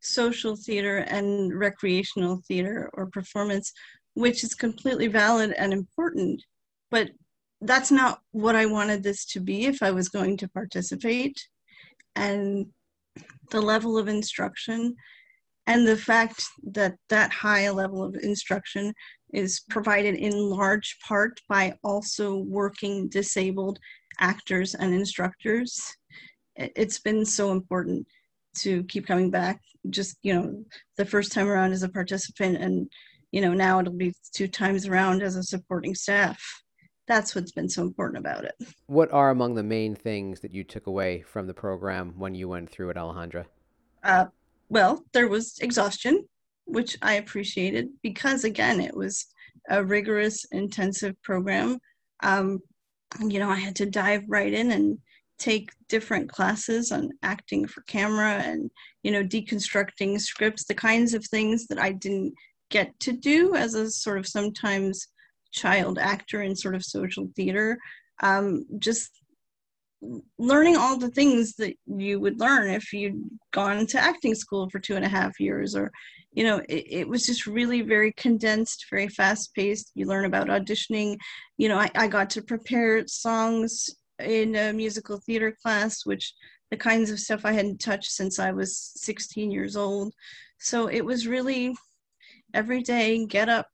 social 0.00 0.56
theater 0.56 0.98
and 0.98 1.58
recreational 1.58 2.40
theater 2.46 2.90
or 2.94 3.06
performance, 3.06 3.72
which 4.14 4.44
is 4.44 4.54
completely 4.54 5.08
valid 5.08 5.52
and 5.52 5.72
important. 5.72 6.42
But 6.90 7.10
that's 7.60 7.90
not 7.90 8.20
what 8.32 8.54
I 8.54 8.66
wanted 8.66 9.02
this 9.02 9.24
to 9.26 9.40
be 9.40 9.66
if 9.66 9.82
I 9.82 9.90
was 9.90 10.08
going 10.08 10.36
to 10.38 10.48
participate. 10.48 11.36
And 12.14 12.66
the 13.50 13.60
level 13.60 13.98
of 13.98 14.08
instruction 14.08 14.94
and 15.66 15.86
the 15.86 15.96
fact 15.96 16.44
that 16.62 16.96
that 17.08 17.32
high 17.32 17.70
level 17.70 18.02
of 18.02 18.14
instruction 18.22 18.92
is 19.32 19.62
provided 19.68 20.14
in 20.14 20.32
large 20.32 20.96
part 21.06 21.40
by 21.48 21.74
also 21.82 22.36
working 22.36 23.08
disabled 23.08 23.78
actors 24.18 24.74
and 24.74 24.94
instructors 24.94 25.96
it's 26.56 26.98
been 26.98 27.24
so 27.24 27.52
important 27.52 28.06
to 28.58 28.82
keep 28.84 29.06
coming 29.06 29.30
back. 29.30 29.60
Just 29.90 30.16
you 30.22 30.34
know 30.34 30.64
the 30.96 31.04
first 31.04 31.32
time 31.32 31.48
around 31.48 31.72
as 31.72 31.82
a 31.82 31.88
participant 31.88 32.56
and 32.56 32.90
you 33.30 33.40
know 33.40 33.54
now 33.54 33.80
it'll 33.80 33.92
be 33.92 34.14
two 34.34 34.48
times 34.48 34.86
around 34.86 35.22
as 35.22 35.36
a 35.36 35.42
supporting 35.42 35.94
staff. 35.94 36.42
That's 37.06 37.34
what's 37.34 37.52
been 37.52 37.68
so 37.68 37.82
important 37.82 38.18
about 38.18 38.44
it. 38.44 38.54
What 38.86 39.12
are 39.12 39.30
among 39.30 39.54
the 39.54 39.62
main 39.62 39.94
things 39.94 40.40
that 40.40 40.52
you 40.52 40.64
took 40.64 40.88
away 40.88 41.22
from 41.22 41.46
the 41.46 41.54
program 41.54 42.14
when 42.16 42.34
you 42.34 42.48
went 42.48 42.68
through 42.68 42.90
it 42.90 42.96
alejandra? 42.96 43.44
Uh, 44.02 44.26
well, 44.70 45.04
there 45.12 45.28
was 45.28 45.56
exhaustion, 45.60 46.26
which 46.64 46.98
I 47.02 47.14
appreciated 47.14 47.90
because, 48.02 48.42
again, 48.42 48.80
it 48.80 48.96
was 48.96 49.26
a 49.70 49.84
rigorous, 49.84 50.46
intensive 50.50 51.14
program. 51.22 51.78
Um, 52.24 52.58
you 53.20 53.38
know, 53.38 53.50
I 53.50 53.56
had 53.56 53.76
to 53.76 53.86
dive 53.86 54.24
right 54.28 54.52
in 54.52 54.72
and 54.72 54.98
take 55.38 55.70
different 55.88 56.30
classes 56.30 56.92
on 56.92 57.10
acting 57.22 57.66
for 57.66 57.82
camera 57.82 58.34
and, 58.34 58.70
you 59.02 59.10
know, 59.10 59.22
deconstructing 59.22 60.20
scripts, 60.20 60.64
the 60.64 60.74
kinds 60.74 61.14
of 61.14 61.24
things 61.26 61.66
that 61.68 61.78
I 61.78 61.92
didn't 61.92 62.34
get 62.70 62.98
to 63.00 63.12
do 63.12 63.54
as 63.54 63.74
a 63.74 63.90
sort 63.90 64.18
of 64.18 64.26
sometimes 64.26 65.08
child 65.52 65.98
actor 65.98 66.42
in 66.42 66.56
sort 66.56 66.74
of 66.74 66.84
social 66.84 67.28
theater. 67.36 67.78
Um, 68.22 68.64
just 68.78 69.10
learning 70.38 70.76
all 70.76 70.98
the 70.98 71.10
things 71.10 71.54
that 71.54 71.74
you 71.86 72.20
would 72.20 72.38
learn 72.38 72.70
if 72.70 72.92
you'd 72.92 73.22
gone 73.52 73.86
to 73.86 73.98
acting 73.98 74.34
school 74.34 74.68
for 74.68 74.78
two 74.78 74.94
and 74.94 75.04
a 75.04 75.08
half 75.08 75.40
years 75.40 75.74
or 75.74 75.90
you 76.32 76.44
know 76.44 76.58
it, 76.68 76.84
it 76.88 77.08
was 77.08 77.24
just 77.24 77.46
really 77.46 77.80
very 77.80 78.12
condensed 78.12 78.86
very 78.90 79.08
fast 79.08 79.54
paced 79.54 79.92
you 79.94 80.06
learn 80.06 80.26
about 80.26 80.48
auditioning. 80.48 81.16
You 81.56 81.68
know 81.68 81.78
I, 81.78 81.90
I 81.94 82.08
got 82.08 82.30
to 82.30 82.42
prepare 82.42 83.06
songs 83.06 83.88
in 84.20 84.54
a 84.56 84.72
musical 84.72 85.18
theater 85.24 85.56
class 85.62 86.04
which 86.04 86.34
the 86.70 86.76
kinds 86.76 87.10
of 87.10 87.20
stuff 87.20 87.44
i 87.44 87.52
hadn't 87.52 87.80
touched 87.80 88.10
since 88.10 88.38
i 88.38 88.50
was 88.50 88.92
16 88.96 89.50
years 89.50 89.76
old. 89.76 90.12
So 90.58 90.88
it 90.88 91.04
was 91.04 91.26
really 91.26 91.74
every 92.52 92.82
day 92.82 93.24
get 93.26 93.48
up 93.48 93.68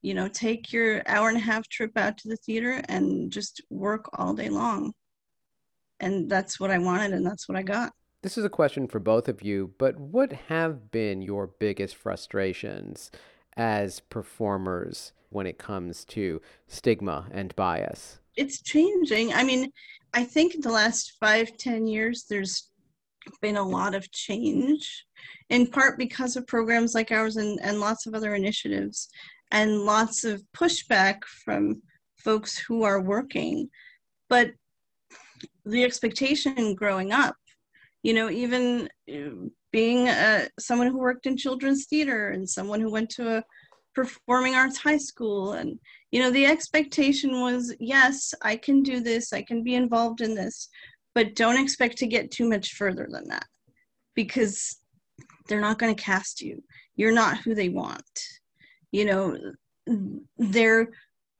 you 0.00 0.14
know 0.14 0.28
take 0.28 0.72
your 0.72 1.02
hour 1.06 1.28
and 1.28 1.36
a 1.36 1.40
half 1.40 1.68
trip 1.68 1.96
out 1.96 2.16
to 2.18 2.28
the 2.28 2.36
theater 2.36 2.82
and 2.88 3.30
just 3.30 3.60
work 3.70 4.08
all 4.18 4.34
day 4.34 4.48
long 4.48 4.92
and 6.00 6.30
that's 6.30 6.58
what 6.58 6.70
I 6.70 6.78
wanted 6.78 7.12
and 7.12 7.26
that's 7.26 7.48
what 7.48 7.56
I 7.56 7.62
got. 7.62 7.92
This 8.22 8.38
is 8.38 8.44
a 8.44 8.50
question 8.50 8.88
for 8.88 9.00
both 9.00 9.28
of 9.28 9.42
you, 9.42 9.74
but 9.78 9.98
what 9.98 10.32
have 10.48 10.90
been 10.90 11.20
your 11.20 11.46
biggest 11.46 11.94
frustrations 11.94 13.10
as 13.56 14.00
performers 14.00 15.12
when 15.28 15.46
it 15.46 15.58
comes 15.58 16.04
to 16.06 16.40
stigma 16.66 17.26
and 17.30 17.54
bias? 17.54 18.18
It's 18.36 18.62
changing. 18.62 19.32
I 19.34 19.44
mean, 19.44 19.70
I 20.14 20.24
think 20.24 20.54
in 20.54 20.60
the 20.60 20.70
last 20.70 21.12
five, 21.20 21.56
ten 21.58 21.86
years, 21.86 22.24
there's 22.28 22.70
been 23.40 23.56
a 23.56 23.62
lot 23.62 23.94
of 23.94 24.10
change, 24.10 25.04
in 25.50 25.66
part 25.66 25.98
because 25.98 26.36
of 26.36 26.46
programs 26.46 26.94
like 26.94 27.12
ours 27.12 27.36
and, 27.36 27.58
and 27.62 27.80
lots 27.80 28.06
of 28.06 28.14
other 28.14 28.34
initiatives, 28.34 29.08
and 29.50 29.80
lots 29.80 30.24
of 30.24 30.42
pushback 30.56 31.24
from 31.24 31.82
folks 32.16 32.56
who 32.56 32.84
are 32.84 33.00
working. 33.00 33.68
But 34.28 34.52
the 35.64 35.84
expectation 35.84 36.74
growing 36.74 37.12
up, 37.12 37.36
you 38.02 38.14
know, 38.14 38.30
even 38.30 38.88
uh, 39.12 39.48
being 39.72 40.08
uh, 40.08 40.46
someone 40.58 40.88
who 40.88 40.98
worked 40.98 41.26
in 41.26 41.36
children's 41.36 41.86
theater 41.86 42.30
and 42.30 42.48
someone 42.48 42.80
who 42.80 42.90
went 42.90 43.10
to 43.10 43.38
a 43.38 43.44
performing 43.94 44.54
arts 44.54 44.76
high 44.76 44.96
school 44.98 45.52
and 45.52 45.78
you 46.10 46.20
know 46.20 46.30
the 46.32 46.44
expectation 46.44 47.40
was 47.40 47.72
yes 47.78 48.34
i 48.42 48.56
can 48.56 48.82
do 48.82 48.98
this 48.98 49.32
i 49.32 49.40
can 49.40 49.62
be 49.62 49.76
involved 49.76 50.20
in 50.20 50.34
this 50.34 50.68
but 51.14 51.36
don't 51.36 51.62
expect 51.62 51.96
to 51.96 52.08
get 52.08 52.32
too 52.32 52.48
much 52.48 52.72
further 52.72 53.06
than 53.08 53.28
that 53.28 53.46
because 54.14 54.78
they're 55.48 55.60
not 55.60 55.78
going 55.78 55.94
to 55.94 56.02
cast 56.02 56.40
you. 56.40 56.62
You're 56.96 57.12
not 57.12 57.38
who 57.38 57.54
they 57.54 57.68
want. 57.68 58.02
You 58.92 59.04
know 59.04 59.38
they're 60.38 60.88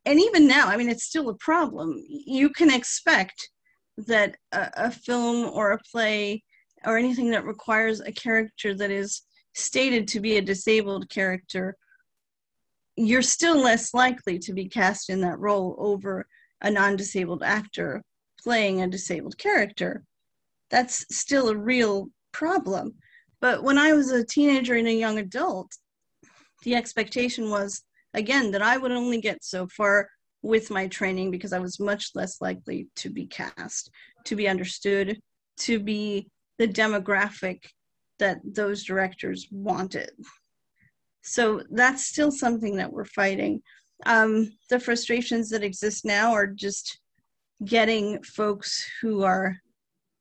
and 0.05 0.21
even 0.21 0.47
now 0.47 0.69
i 0.69 0.77
mean 0.77 0.91
it's 0.91 1.05
still 1.05 1.31
a 1.31 1.35
problem. 1.37 2.03
You 2.09 2.51
can 2.51 2.71
expect 2.71 3.51
that 3.97 4.37
a, 4.53 4.71
a 4.77 4.91
film 4.91 5.51
or 5.53 5.73
a 5.73 5.79
play 5.91 6.43
or 6.85 6.99
anything 6.99 7.31
that 7.31 7.45
requires 7.45 8.01
a 8.01 8.13
character 8.13 8.75
that 8.75 8.91
is 8.91 9.23
stated 9.55 10.09
to 10.09 10.21
be 10.21 10.37
a 10.37 10.43
disabled 10.43 11.09
character 11.09 11.77
you're 12.97 13.23
still 13.23 13.61
less 13.61 13.93
likely 13.93 14.39
to 14.39 14.53
be 14.53 14.69
cast 14.69 15.11
in 15.11 15.21
that 15.21 15.39
role 15.39 15.75
over 15.79 16.27
a 16.63 16.71
non-disabled 16.71 17.43
actor 17.43 18.03
playing 18.41 18.83
a 18.83 18.89
disabled 18.89 19.37
character. 19.37 20.05
That's 20.71 21.05
still 21.11 21.49
a 21.49 21.57
real 21.57 22.09
problem. 22.33 22.95
But 23.41 23.63
when 23.63 23.79
i 23.79 23.93
was 23.93 24.11
a 24.11 24.25
teenager 24.25 24.75
and 24.75 24.89
a 24.89 24.93
young 24.93 25.19
adult 25.19 25.71
the 26.63 26.75
expectation 26.75 27.51
was 27.51 27.83
again 28.15 28.51
that 28.51 28.63
i 28.63 28.79
would 28.79 28.91
only 28.91 29.21
get 29.21 29.45
so 29.45 29.67
far 29.67 30.09
with 30.45 30.71
my 30.71 30.87
training 30.87 31.31
because 31.31 31.53
i 31.53 31.59
was 31.59 31.81
much 31.81 32.11
less 32.15 32.41
likely 32.41 32.87
to 32.95 33.11
be 33.11 33.27
cast 33.27 33.91
to 34.25 34.37
be 34.37 34.47
understood 34.47 35.19
to 35.57 35.79
be 35.81 36.29
the 36.59 36.69
demographic 36.69 37.61
that 38.19 38.39
those 38.45 38.85
directors 38.85 39.49
wanted 39.51 40.11
so 41.25 41.63
that's 41.71 42.05
still 42.05 42.31
something 42.31 42.77
that 42.77 42.93
we're 42.93 43.07
fighting. 43.07 43.63
Um, 44.05 44.53
the 44.69 44.79
frustrations 44.79 45.49
that 45.51 45.65
exist 45.65 46.05
now 46.05 46.33
are 46.33 46.47
just 46.47 47.01
getting 47.65 48.23
folks 48.23 48.87
who 49.01 49.23
are 49.23 49.57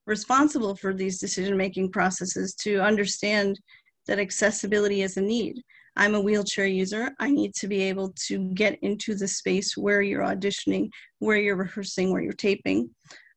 responsible 0.08 0.78
for 0.78 0.94
these 0.94 1.20
decision 1.20 1.58
making 1.58 1.92
processes 1.92 2.56
to 2.62 2.80
understand 2.80 3.60
that 4.08 4.18
accessibility 4.18 5.02
is 5.02 5.18
a 5.18 5.22
need. 5.22 5.62
I'm 5.96 6.16
a 6.16 6.22
wheelchair 6.22 6.66
user. 6.66 7.12
I 7.20 7.30
need 7.30 7.54
to 7.56 7.68
be 7.68 7.82
able 7.84 8.14
to 8.28 8.50
get 8.54 8.80
into 8.82 9.16
the 9.16 9.28
space 9.28 9.78
where 9.78 10.02
you're 10.02 10.24
auditioning, 10.24 10.90
where 11.20 11.38
you're 11.38 11.56
rehearsing, 11.56 12.12
where 12.12 12.22
you're 12.22 12.34
taping. 12.34 12.90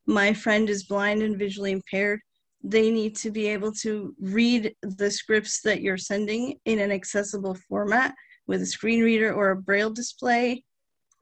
My 0.05 0.33
friend 0.33 0.69
is 0.69 0.85
blind 0.85 1.21
and 1.21 1.37
visually 1.37 1.71
impaired 1.71 2.21
they 2.63 2.91
need 2.91 3.15
to 3.15 3.31
be 3.31 3.47
able 3.47 3.71
to 3.71 4.15
read 4.19 4.73
the 4.81 5.09
scripts 5.09 5.61
that 5.61 5.81
you're 5.81 5.97
sending 5.97 6.59
in 6.65 6.79
an 6.79 6.91
accessible 6.91 7.55
format 7.69 8.13
with 8.47 8.61
a 8.61 8.65
screen 8.65 9.03
reader 9.03 9.33
or 9.33 9.51
a 9.51 9.61
braille 9.61 9.89
display. 9.89 10.63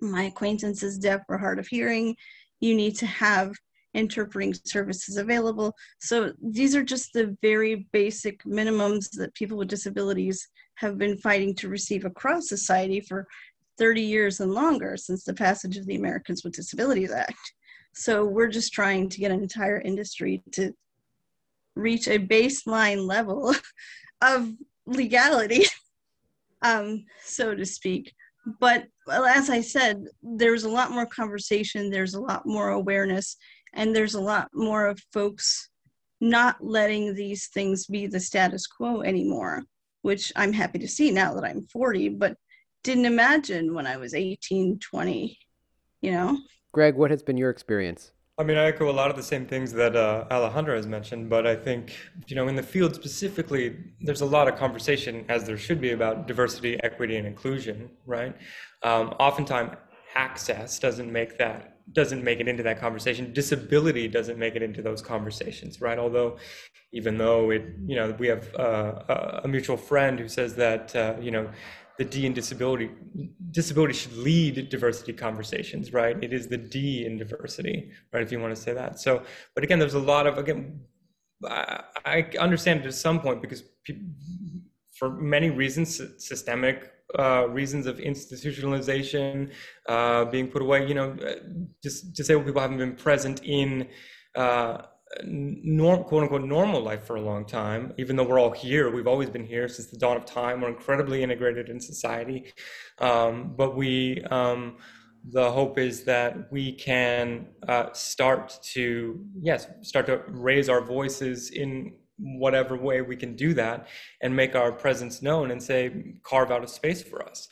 My 0.01 0.23
acquaintance 0.23 0.83
is 0.83 0.97
deaf 0.97 1.21
or 1.29 1.37
hard 1.37 1.59
of 1.59 1.67
hearing. 1.67 2.15
You 2.61 2.75
need 2.75 2.95
to 2.97 3.05
have 3.05 3.53
interpreting 3.95 4.53
services 4.65 5.17
available. 5.17 5.73
So 5.99 6.33
these 6.41 6.75
are 6.75 6.83
just 6.83 7.13
the 7.13 7.35
very 7.41 7.87
basic 7.91 8.43
minimums 8.43 9.09
that 9.17 9.33
people 9.33 9.57
with 9.57 9.69
disabilities 9.69 10.47
have 10.75 10.97
been 10.97 11.17
fighting 11.17 11.55
to 11.55 11.69
receive 11.69 12.05
across 12.05 12.49
society 12.49 12.99
for 12.99 13.25
30 13.77 14.01
years 14.01 14.39
and 14.39 14.53
longer 14.53 14.97
since 14.97 15.23
the 15.23 15.33
passage 15.33 15.77
of 15.77 15.85
the 15.85 15.95
Americans 15.95 16.43
with 16.43 16.53
Disabilities 16.53 17.11
Act. 17.11 17.53
So 17.93 18.25
we're 18.25 18.49
just 18.49 18.73
trying 18.73 19.09
to 19.09 19.19
get 19.19 19.31
an 19.31 19.41
entire 19.41 19.79
industry 19.79 20.43
to 20.53 20.73
reach 21.75 22.07
a 22.07 22.19
baseline 22.19 23.05
level 23.05 23.55
of 24.21 24.51
legality, 24.85 25.65
um, 26.61 27.05
so 27.23 27.55
to 27.55 27.65
speak. 27.65 28.13
But 28.59 28.85
well, 29.07 29.25
as 29.25 29.49
I 29.49 29.61
said, 29.61 30.03
there's 30.21 30.65
a 30.65 30.69
lot 30.69 30.91
more 30.91 31.05
conversation, 31.05 31.89
there's 31.89 32.13
a 32.13 32.21
lot 32.21 32.45
more 32.45 32.69
awareness, 32.69 33.37
and 33.75 33.95
there's 33.95 34.15
a 34.15 34.21
lot 34.21 34.49
more 34.53 34.87
of 34.87 34.99
folks 35.13 35.69
not 36.21 36.57
letting 36.61 37.13
these 37.13 37.47
things 37.47 37.85
be 37.85 38.07
the 38.07 38.19
status 38.19 38.65
quo 38.65 39.01
anymore, 39.01 39.63
which 40.01 40.31
I'm 40.35 40.53
happy 40.53 40.79
to 40.79 40.87
see 40.87 41.11
now 41.11 41.33
that 41.35 41.43
I'm 41.43 41.61
40, 41.61 42.09
but 42.09 42.35
didn't 42.83 43.05
imagine 43.05 43.73
when 43.73 43.85
I 43.85 43.97
was 43.97 44.13
18, 44.13 44.79
20, 44.79 45.37
you 46.01 46.11
know? 46.11 46.37
Gregg, 46.71 46.95
what 46.95 47.11
has 47.11 47.21
been 47.21 47.37
your 47.37 47.49
experience? 47.49 48.11
I 48.37 48.43
mean, 48.43 48.57
I 48.57 48.65
echo 48.65 48.89
a 48.89 48.91
lot 48.91 49.09
of 49.09 49.15
the 49.15 49.23
same 49.23 49.45
things 49.45 49.71
that 49.73 49.95
uh, 49.95 50.25
Alejandra 50.29 50.75
has 50.75 50.87
mentioned, 50.87 51.29
but 51.29 51.47
I 51.47 51.55
think, 51.55 51.95
you 52.27 52.35
know, 52.35 52.49
in 52.49 52.55
the 52.55 52.63
field 52.63 52.93
specifically, 52.93 53.77
there's 54.01 54.21
a 54.21 54.25
lot 54.25 54.49
of 54.49 54.57
conversation, 54.57 55.23
as 55.29 55.45
there 55.45 55.57
should 55.57 55.79
be, 55.79 55.91
about 55.91 56.27
diversity, 56.27 56.77
equity, 56.83 57.15
and 57.15 57.25
inclusion, 57.25 57.89
right? 58.05 58.35
Um, 58.83 59.13
oftentimes, 59.19 59.77
access 60.15 60.79
doesn't 60.79 61.11
make 61.11 61.37
that 61.37 61.74
doesn't 61.91 62.23
make 62.23 62.39
it 62.39 62.47
into 62.47 62.63
that 62.63 62.79
conversation. 62.79 63.33
Disability 63.33 64.07
doesn't 64.07 64.37
make 64.37 64.55
it 64.55 64.63
into 64.63 64.81
those 64.81 65.01
conversations, 65.01 65.81
right? 65.81 65.99
Although, 65.99 66.37
even 66.91 67.17
though 67.17 67.51
it, 67.51 67.63
you 67.85 67.95
know, 67.95 68.15
we 68.17 68.27
have 68.27 68.53
uh, 68.55 69.41
a 69.43 69.47
mutual 69.47 69.77
friend 69.77 70.19
who 70.19 70.27
says 70.27 70.55
that, 70.55 70.95
uh, 70.95 71.15
you 71.19 71.31
know, 71.31 71.49
the 71.97 72.03
D 72.03 72.25
in 72.25 72.33
disability 72.33 72.89
disability 73.51 73.93
should 73.93 74.17
lead 74.17 74.69
diversity 74.69 75.13
conversations, 75.13 75.93
right? 75.93 76.21
It 76.21 76.33
is 76.33 76.47
the 76.47 76.57
D 76.57 77.05
in 77.05 77.17
diversity, 77.17 77.91
right? 78.11 78.21
If 78.21 78.31
you 78.31 78.39
want 78.39 78.53
to 78.53 78.61
say 78.61 78.73
that. 78.73 78.99
So, 78.99 79.23
but 79.53 79.63
again, 79.63 79.79
there's 79.79 79.93
a 79.93 79.99
lot 79.99 80.27
of 80.27 80.37
again, 80.37 80.81
I, 81.47 81.83
I 82.03 82.27
understand 82.37 82.83
to 82.83 82.91
some 82.91 83.21
point 83.21 83.41
because 83.41 83.63
for 84.97 85.09
many 85.09 85.49
reasons, 85.49 86.01
systemic 86.17 86.91
uh, 87.17 87.47
reasons 87.49 87.85
of 87.85 87.97
institutionalization 87.97 89.51
uh, 89.87 90.25
being 90.25 90.47
put 90.47 90.61
away, 90.61 90.87
you 90.87 90.93
know, 90.93 91.15
just 91.83 92.13
disabled 92.13 92.45
people 92.45 92.61
haven't 92.61 92.77
been 92.77 92.95
present 92.95 93.41
in. 93.43 93.87
Uh, 94.35 94.81
norm, 95.23 96.03
quote 96.03 96.23
unquote 96.23 96.43
normal 96.43 96.81
life 96.81 97.05
for 97.05 97.15
a 97.15 97.21
long 97.21 97.45
time. 97.45 97.93
Even 97.97 98.15
though 98.15 98.23
we're 98.23 98.39
all 98.39 98.51
here, 98.51 98.89
we've 98.89 99.07
always 99.07 99.29
been 99.29 99.45
here 99.45 99.67
since 99.67 99.87
the 99.87 99.97
dawn 99.97 100.17
of 100.17 100.25
time. 100.25 100.61
We're 100.61 100.69
incredibly 100.69 101.23
integrated 101.23 101.69
in 101.69 101.79
society, 101.79 102.51
um, 102.99 103.53
but 103.55 103.75
we. 103.75 104.23
Um, 104.31 104.77
the 105.31 105.51
hope 105.51 105.79
is 105.79 106.03
that 106.03 106.51
we 106.51 106.71
can 106.73 107.47
uh, 107.67 107.91
start 107.93 108.59
to 108.61 109.19
yes 109.41 109.67
start 109.81 110.05
to 110.05 110.21
raise 110.27 110.69
our 110.69 110.81
voices 110.81 111.49
in 111.49 111.93
whatever 112.17 112.77
way 112.77 113.01
we 113.01 113.15
can 113.15 113.35
do 113.35 113.53
that 113.53 113.87
and 114.21 114.35
make 114.35 114.55
our 114.55 114.71
presence 114.71 115.21
known 115.21 115.51
and 115.51 115.61
say 115.61 116.15
carve 116.23 116.51
out 116.51 116.63
a 116.63 116.67
space 116.67 117.01
for 117.01 117.23
us. 117.23 117.47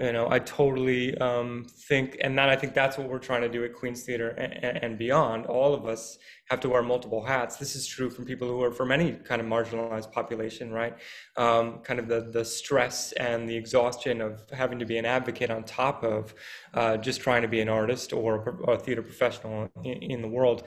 You 0.00 0.12
know 0.12 0.30
i 0.30 0.38
totally 0.38 1.18
um, 1.18 1.66
think 1.88 2.18
and 2.20 2.38
that 2.38 2.48
i 2.48 2.54
think 2.54 2.72
that's 2.72 2.96
what 2.96 3.08
we're 3.08 3.18
trying 3.18 3.42
to 3.42 3.48
do 3.48 3.64
at 3.64 3.74
queens 3.74 4.04
theater 4.04 4.28
and, 4.28 4.84
and, 4.84 4.96
beyond. 4.96 5.46
All 5.46 5.74
of 5.74 5.86
us 5.86 6.18
have 6.50 6.60
to 6.60 6.68
wear 6.68 6.82
multiple 6.84 7.24
hats. 7.24 7.56
This 7.56 7.74
is 7.74 7.84
true 7.84 8.08
from 8.08 8.24
people 8.24 8.46
who 8.46 8.62
are 8.62 8.70
from 8.70 8.92
any 8.92 9.14
kind 9.14 9.40
of 9.40 9.48
marginalized 9.48 10.12
population 10.12 10.70
right? 10.70 10.96
Um, 11.36 11.80
kind 11.80 11.98
of 11.98 12.06
the 12.06 12.30
the 12.30 12.44
stress 12.44 13.10
and 13.12 13.48
the 13.48 13.56
exhaustion 13.56 14.20
of 14.20 14.48
having 14.52 14.78
to 14.78 14.86
be 14.86 14.98
an 14.98 15.04
advocate 15.04 15.50
on 15.50 15.64
top 15.64 16.04
of 16.04 16.32
uh, 16.74 16.96
just 16.98 17.20
trying 17.20 17.42
to 17.42 17.48
be 17.48 17.60
an 17.60 17.68
artist 17.68 18.12
or 18.12 18.60
a 18.68 18.78
theater 18.78 19.02
professional 19.02 19.68
in, 19.82 20.02
in 20.14 20.22
the 20.22 20.28
world. 20.28 20.62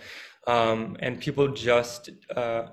Um, 0.46 0.98
and 1.00 1.22
people 1.22 1.48
just 1.48 2.10
uh, 2.36 2.64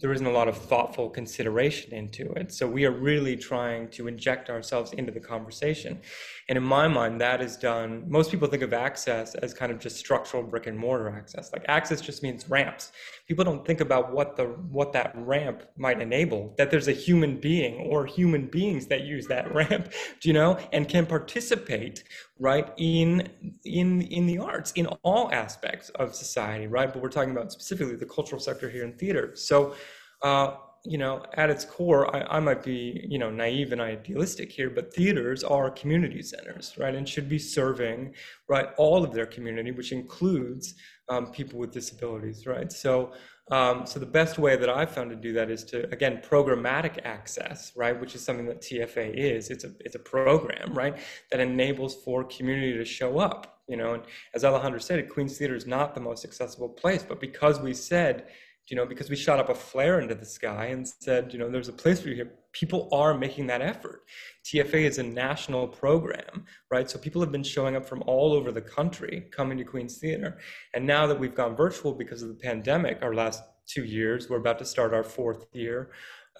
there 0.00 0.12
isn't 0.12 0.26
a 0.26 0.30
lot 0.30 0.48
of 0.48 0.56
thoughtful 0.56 1.10
consideration 1.10 1.92
into 1.92 2.32
it. 2.32 2.52
So 2.52 2.66
we 2.66 2.84
are 2.86 2.90
really 2.90 3.36
trying 3.36 3.88
to 3.90 4.08
inject 4.08 4.48
ourselves 4.48 4.92
into 4.92 5.12
the 5.12 5.20
conversation. 5.20 6.00
And 6.48 6.56
in 6.56 6.64
my 6.64 6.88
mind, 6.88 7.20
that 7.20 7.42
is 7.42 7.56
done. 7.56 8.04
Most 8.08 8.30
people 8.30 8.48
think 8.48 8.62
of 8.62 8.72
access 8.72 9.34
as 9.34 9.52
kind 9.52 9.70
of 9.72 9.78
just 9.78 9.96
structural 9.96 10.42
brick 10.42 10.66
and 10.66 10.78
mortar 10.78 11.10
access. 11.10 11.52
Like 11.52 11.64
access 11.68 12.00
just 12.00 12.22
means 12.22 12.48
ramps. 12.48 12.92
People 13.26 13.44
don't 13.44 13.66
think 13.66 13.80
about 13.80 14.12
what 14.12 14.36
the 14.36 14.44
what 14.44 14.92
that 14.92 15.12
ramp 15.14 15.64
might 15.76 16.00
enable. 16.00 16.54
That 16.56 16.70
there's 16.70 16.88
a 16.88 16.92
human 16.92 17.38
being 17.38 17.86
or 17.88 18.06
human 18.06 18.46
beings 18.46 18.86
that 18.86 19.02
use 19.02 19.26
that 19.26 19.52
ramp, 19.54 19.92
you 20.22 20.32
know, 20.32 20.58
and 20.72 20.88
can 20.88 21.06
participate 21.06 22.04
right 22.38 22.72
in 22.76 23.28
in 23.64 24.02
in 24.02 24.26
the 24.26 24.38
arts 24.38 24.72
in 24.72 24.86
all 25.02 25.32
aspects 25.32 25.88
of 25.90 26.14
society, 26.14 26.66
right? 26.66 26.92
But 26.92 27.02
we're 27.02 27.08
talking 27.08 27.30
about 27.30 27.52
specifically 27.52 27.96
the 27.96 28.06
cultural 28.06 28.40
sector 28.40 28.68
here 28.68 28.84
in 28.84 28.92
theater. 28.92 29.32
So. 29.34 29.74
Uh, 30.22 30.56
you 30.88 30.98
know, 30.98 31.24
at 31.34 31.50
its 31.50 31.64
core, 31.64 32.14
I, 32.14 32.36
I 32.36 32.40
might 32.40 32.62
be, 32.62 33.04
you 33.08 33.18
know, 33.18 33.28
naive 33.28 33.72
and 33.72 33.80
idealistic 33.80 34.52
here, 34.52 34.70
but 34.70 34.94
theaters 34.94 35.42
are 35.42 35.68
community 35.70 36.22
centers, 36.22 36.74
right, 36.78 36.94
and 36.94 37.08
should 37.08 37.28
be 37.28 37.40
serving, 37.40 38.14
right, 38.48 38.68
all 38.76 39.02
of 39.02 39.12
their 39.12 39.26
community, 39.26 39.72
which 39.72 39.90
includes 39.90 40.74
um, 41.08 41.32
people 41.32 41.58
with 41.58 41.72
disabilities, 41.72 42.46
right? 42.46 42.70
So, 42.72 43.12
um, 43.50 43.86
so 43.86 44.00
the 44.00 44.06
best 44.06 44.38
way 44.38 44.56
that 44.56 44.68
I've 44.68 44.90
found 44.90 45.10
to 45.10 45.16
do 45.16 45.32
that 45.34 45.50
is 45.50 45.62
to 45.64 45.88
again 45.92 46.20
programmatic 46.28 47.00
access, 47.04 47.72
right, 47.76 47.98
which 47.98 48.14
is 48.14 48.24
something 48.24 48.46
that 48.46 48.60
TFA 48.60 49.14
is. 49.14 49.50
It's 49.50 49.64
a 49.64 49.70
it's 49.80 49.94
a 49.94 50.00
program, 50.00 50.74
right, 50.74 50.96
that 51.30 51.40
enables 51.40 51.94
for 51.94 52.24
community 52.24 52.74
to 52.74 52.84
show 52.84 53.18
up. 53.18 53.60
You 53.68 53.76
know, 53.76 53.94
and 53.94 54.02
as 54.34 54.44
Alejandro 54.44 54.78
said, 54.78 55.08
Queens 55.08 55.38
Theater 55.38 55.54
is 55.54 55.66
not 55.66 55.94
the 55.94 56.00
most 56.00 56.24
accessible 56.24 56.68
place, 56.68 57.02
but 57.02 57.20
because 57.20 57.60
we 57.60 57.74
said 57.74 58.26
you 58.68 58.76
know, 58.76 58.84
because 58.84 59.08
we 59.08 59.16
shot 59.16 59.38
up 59.38 59.48
a 59.48 59.54
flare 59.54 60.00
into 60.00 60.14
the 60.14 60.24
sky 60.24 60.66
and 60.66 60.86
said, 60.86 61.32
you 61.32 61.38
know, 61.38 61.48
there's 61.48 61.68
a 61.68 61.72
place 61.72 62.00
for 62.00 62.08
you 62.08 62.16
here. 62.16 62.32
People 62.58 62.88
are 62.90 63.12
making 63.16 63.46
that 63.48 63.60
effort. 63.60 64.02
TFA 64.44 64.84
is 64.84 64.96
a 64.98 65.02
national 65.02 65.68
program, 65.68 66.46
right? 66.70 66.88
So 66.88 66.98
people 66.98 67.20
have 67.20 67.30
been 67.30 67.42
showing 67.42 67.76
up 67.76 67.84
from 67.84 68.02
all 68.06 68.32
over 68.32 68.50
the 68.50 68.62
country 68.62 69.26
coming 69.30 69.58
to 69.58 69.64
Queens 69.64 69.98
Theater. 69.98 70.38
And 70.72 70.86
now 70.86 71.06
that 71.06 71.20
we've 71.20 71.34
gone 71.34 71.54
virtual 71.54 71.92
because 71.92 72.22
of 72.22 72.28
the 72.28 72.34
pandemic, 72.34 73.02
our 73.02 73.14
last 73.14 73.42
two 73.66 73.84
years, 73.84 74.30
we're 74.30 74.38
about 74.38 74.58
to 74.60 74.64
start 74.64 74.94
our 74.94 75.04
fourth 75.04 75.44
year. 75.52 75.90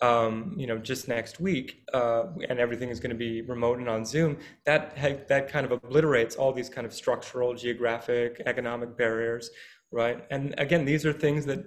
Um, 0.00 0.54
you 0.58 0.66
know, 0.66 0.76
just 0.76 1.08
next 1.08 1.40
week, 1.40 1.82
uh, 1.94 2.24
and 2.48 2.58
everything 2.58 2.90
is 2.90 3.00
going 3.00 3.10
to 3.10 3.16
be 3.16 3.40
remote 3.42 3.78
and 3.78 3.88
on 3.88 4.04
Zoom. 4.04 4.36
That 4.66 4.94
that 5.28 5.48
kind 5.48 5.64
of 5.64 5.72
obliterates 5.72 6.36
all 6.36 6.52
these 6.52 6.68
kind 6.68 6.86
of 6.86 6.92
structural, 6.92 7.54
geographic, 7.54 8.42
economic 8.44 8.94
barriers, 8.98 9.48
right? 9.90 10.22
And 10.30 10.54
again, 10.58 10.84
these 10.84 11.06
are 11.06 11.14
things 11.14 11.46
that 11.46 11.64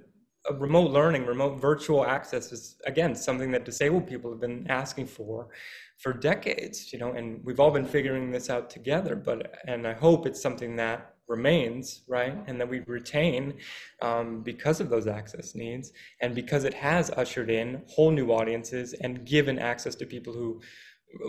remote 0.57 0.91
learning, 0.91 1.25
remote 1.25 1.59
virtual 1.59 2.05
access 2.05 2.51
is 2.51 2.77
again 2.85 3.15
something 3.15 3.51
that 3.51 3.65
disabled 3.65 4.07
people 4.07 4.31
have 4.31 4.39
been 4.39 4.65
asking 4.69 5.07
for 5.07 5.49
for 5.97 6.13
decades, 6.13 6.93
you 6.93 6.99
know, 6.99 7.11
and 7.11 7.43
we've 7.43 7.59
all 7.59 7.71
been 7.71 7.85
figuring 7.85 8.31
this 8.31 8.49
out 8.49 8.69
together. 8.69 9.15
But 9.15 9.55
and 9.67 9.87
I 9.87 9.93
hope 9.93 10.25
it's 10.25 10.41
something 10.41 10.75
that 10.77 11.15
remains 11.29 12.01
right 12.07 12.35
and 12.47 12.59
that 12.59 12.67
we 12.67 12.79
retain 12.87 13.53
um, 14.01 14.41
because 14.41 14.81
of 14.81 14.89
those 14.89 15.07
access 15.07 15.53
needs 15.55 15.93
and 16.21 16.33
because 16.33 16.63
it 16.63 16.73
has 16.73 17.11
ushered 17.11 17.49
in 17.51 17.83
whole 17.87 18.11
new 18.11 18.31
audiences 18.31 18.93
and 18.93 19.25
given 19.25 19.59
access 19.59 19.95
to 19.95 20.05
people 20.05 20.33
who 20.33 20.59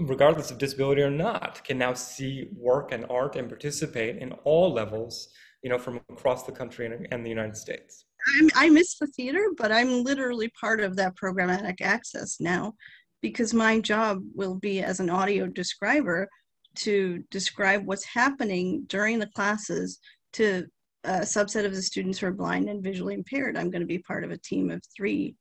regardless 0.03 0.51
of 0.51 0.59
disability 0.59 1.03
or 1.03 1.11
not 1.11 1.63
can 1.65 1.79
now 1.79 1.93
see 1.95 2.49
work 2.57 2.93
and 2.93 3.07
art 3.11 3.37
and 3.37 3.49
participate 3.49 4.17
in 4.17 4.33
all 4.45 4.73
levels 4.73 5.29
you 5.63 5.71
know 5.71 5.79
from 5.79 6.01
across 6.11 6.45
the 6.45 6.53
country 6.53 6.87
and, 6.87 7.07
and 7.11 7.25
the 7.25 7.31
united 7.31 7.57
states 7.57 8.07
i 8.55 8.69
miss 8.69 8.99
the 8.99 9.07
theater, 9.09 9.45
but 9.57 9.73
I'm 9.73 10.05
literally 10.05 10.51
part 10.61 10.81
of 10.81 10.97
that 10.97 11.17
programmatic 11.17 11.81
access 11.81 12.39
now 12.41 12.75
because 13.23 13.53
my 13.53 13.81
job 13.81 14.23
will 14.35 14.55
be 14.55 14.81
as 14.81 15.01
an 15.01 15.11
audio 15.11 15.47
describer 15.47 16.29
to 16.77 17.23
describe 17.31 17.85
what's 17.85 18.05
happening 18.05 18.85
during 18.87 19.19
the 19.19 19.31
classes 19.35 19.99
to 20.35 20.67
a 21.05 21.21
subset 21.21 21.65
of 21.65 21.75
the 21.75 21.83
students 21.83 22.19
who 22.19 22.27
are 22.27 22.33
blind 22.33 22.69
and 22.69 22.83
visually 22.83 23.15
impaired. 23.15 23.57
I'm 23.57 23.71
going 23.71 23.81
to 23.81 23.87
be 23.87 23.99
part 23.99 24.25
of 24.25 24.31
a 24.31 24.39
team 24.39 24.71
of 24.71 24.83
three 24.97 25.35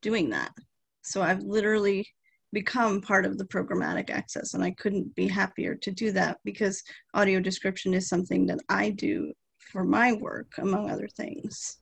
doing 0.00 0.30
that. 0.30 0.52
So 1.02 1.22
I've 1.22 1.42
literally 1.42 2.06
become 2.52 3.00
part 3.00 3.24
of 3.24 3.38
the 3.38 3.46
programmatic 3.46 4.10
access, 4.10 4.54
and 4.54 4.62
I 4.62 4.72
couldn't 4.72 5.14
be 5.14 5.26
happier 5.26 5.74
to 5.76 5.90
do 5.90 6.12
that 6.12 6.38
because 6.44 6.82
audio 7.14 7.40
description 7.40 7.94
is 7.94 8.08
something 8.08 8.46
that 8.46 8.60
I 8.68 8.90
do 8.90 9.32
for 9.58 9.84
my 9.84 10.12
work, 10.12 10.52
among 10.58 10.90
other 10.90 11.08
things. 11.08 11.78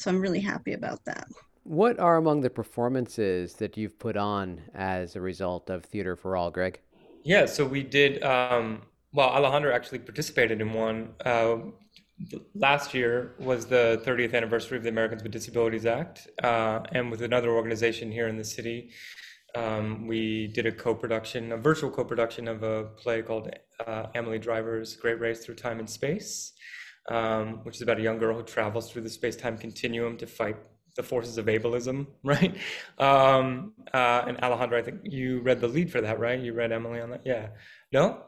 So 0.00 0.10
I'm 0.10 0.18
really 0.18 0.40
happy 0.40 0.72
about 0.72 1.04
that. 1.04 1.28
What 1.64 2.00
are 2.00 2.16
among 2.16 2.40
the 2.40 2.48
performances 2.48 3.56
that 3.56 3.76
you've 3.76 3.98
put 3.98 4.16
on 4.16 4.62
as 4.74 5.14
a 5.14 5.20
result 5.20 5.68
of 5.68 5.84
Theater 5.84 6.16
for 6.16 6.36
All, 6.36 6.50
Gregg? 6.50 6.80
Yeah, 7.22 7.44
so 7.44 7.66
we 7.66 7.82
did. 7.82 8.22
Um, 8.22 8.80
well, 9.12 9.28
Alejandro 9.28 9.74
actually 9.74 9.98
participated 9.98 10.62
in 10.62 10.72
one. 10.72 11.10
Uh, 11.22 11.56
last 12.54 12.94
year 12.94 13.34
was 13.38 13.66
the 13.66 14.00
30th 14.06 14.32
anniversary 14.32 14.78
of 14.78 14.84
the 14.84 14.88
Americans 14.88 15.22
with 15.22 15.32
Disabilities 15.32 15.84
Act, 15.84 16.28
uh, 16.42 16.80
and 16.92 17.10
with 17.10 17.20
another 17.20 17.50
organization 17.50 18.10
here 18.10 18.26
in 18.26 18.38
the 18.38 18.44
city, 18.44 18.92
um, 19.54 20.06
we 20.06 20.46
did 20.46 20.64
a 20.64 20.72
co-production, 20.72 21.52
a 21.52 21.58
virtual 21.58 21.90
co-production 21.90 22.48
of 22.48 22.62
a 22.62 22.84
play 22.96 23.20
called 23.20 23.50
uh, 23.86 24.06
Emily 24.14 24.38
Driver's 24.38 24.96
Great 24.96 25.20
Race 25.20 25.44
Through 25.44 25.56
Time 25.56 25.78
and 25.78 25.90
Space 25.90 26.54
um, 27.08 27.60
which 27.64 27.76
is 27.76 27.82
about 27.82 27.98
a 27.98 28.02
young 28.02 28.18
girl 28.18 28.36
who 28.36 28.42
travels 28.42 28.90
through 28.90 29.02
the 29.02 29.10
space-time 29.10 29.56
continuum 29.56 30.16
to 30.18 30.26
fight 30.26 30.56
the 30.96 31.02
forces 31.02 31.38
of 31.38 31.46
ableism, 31.46 32.06
right? 32.24 32.56
Um, 32.98 33.72
uh, 33.94 34.24
and 34.26 34.42
Alejandro, 34.42 34.78
I 34.78 34.82
think 34.82 35.00
you 35.04 35.40
read 35.40 35.60
the 35.60 35.68
lead 35.68 35.90
for 35.90 36.00
that, 36.00 36.18
right? 36.18 36.38
You 36.38 36.52
read 36.52 36.72
Emily 36.72 37.00
on 37.00 37.10
that, 37.10 37.22
yeah. 37.24 37.48
No? 37.92 38.22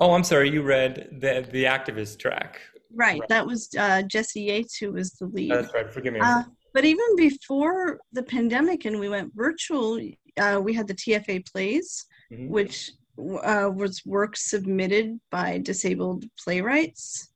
Oh, 0.00 0.12
I'm 0.12 0.24
sorry. 0.24 0.50
You 0.50 0.62
read 0.62 1.08
the 1.20 1.46
the 1.50 1.64
activist 1.64 2.20
track. 2.20 2.60
Right. 2.94 3.20
right. 3.20 3.28
That 3.28 3.46
was 3.46 3.68
uh, 3.76 4.02
Jesse 4.02 4.42
Yates 4.42 4.76
who 4.76 4.92
was 4.92 5.12
the 5.12 5.26
lead. 5.26 5.50
That's 5.50 5.74
right. 5.74 5.90
Forgive 5.90 6.14
me. 6.14 6.20
Uh, 6.20 6.44
but 6.72 6.84
even 6.84 7.16
before 7.16 7.98
the 8.12 8.22
pandemic 8.22 8.84
and 8.84 9.00
we 9.00 9.08
went 9.08 9.32
virtual, 9.34 10.00
uh, 10.40 10.60
we 10.62 10.72
had 10.72 10.86
the 10.86 10.94
TFA 10.94 11.50
plays, 11.50 12.06
mm-hmm. 12.32 12.48
which 12.48 12.92
uh, 13.18 13.70
was 13.74 14.02
work 14.06 14.36
submitted 14.36 15.18
by 15.30 15.58
disabled 15.58 16.24
playwrights 16.38 17.27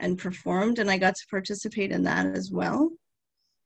and 0.00 0.18
performed, 0.18 0.78
and 0.78 0.90
I 0.90 0.98
got 0.98 1.14
to 1.14 1.26
participate 1.30 1.92
in 1.92 2.02
that 2.04 2.26
as 2.26 2.50
well. 2.50 2.90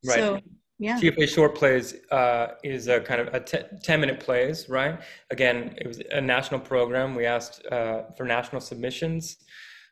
Right. 0.05 0.18
So, 0.18 0.40
yeah. 0.79 0.99
TFA 0.99 1.29
Short 1.29 1.55
Plays 1.55 1.94
uh, 2.11 2.55
is 2.62 2.88
a 2.88 3.01
kind 3.01 3.20
of 3.20 3.33
a 3.33 3.40
t- 3.40 3.62
10 3.83 4.01
minute 4.01 4.20
plays, 4.20 4.68
right? 4.68 5.01
Again, 5.31 5.75
it 5.79 5.87
was 5.87 6.01
a 6.11 6.20
national 6.20 6.61
program. 6.61 7.14
We 7.14 7.27
asked 7.27 7.64
uh, 7.66 8.03
for 8.16 8.25
national 8.25 8.61
submissions 8.61 9.37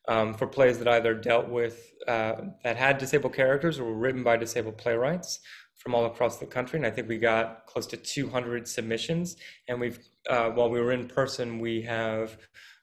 um, 0.08 0.34
for 0.34 0.46
plays 0.46 0.78
that 0.78 0.88
either 0.88 1.14
dealt 1.14 1.48
with, 1.48 1.92
uh, 2.08 2.34
that 2.64 2.76
had 2.76 2.98
disabled 2.98 3.34
characters 3.34 3.78
or 3.78 3.84
were 3.84 3.94
written 3.94 4.24
by 4.24 4.36
disabled 4.36 4.76
playwrights 4.76 5.38
from 5.76 5.94
all 5.94 6.06
across 6.06 6.38
the 6.38 6.46
country. 6.46 6.78
And 6.78 6.86
I 6.86 6.90
think 6.90 7.08
we 7.08 7.18
got 7.18 7.66
close 7.66 7.86
to 7.88 7.96
200 7.96 8.66
submissions. 8.66 9.36
And 9.68 9.80
we've, 9.80 9.98
uh, 10.28 10.50
while 10.50 10.70
we 10.70 10.80
were 10.80 10.92
in 10.92 11.08
person, 11.08 11.58
we 11.58 11.82
have 11.82 12.36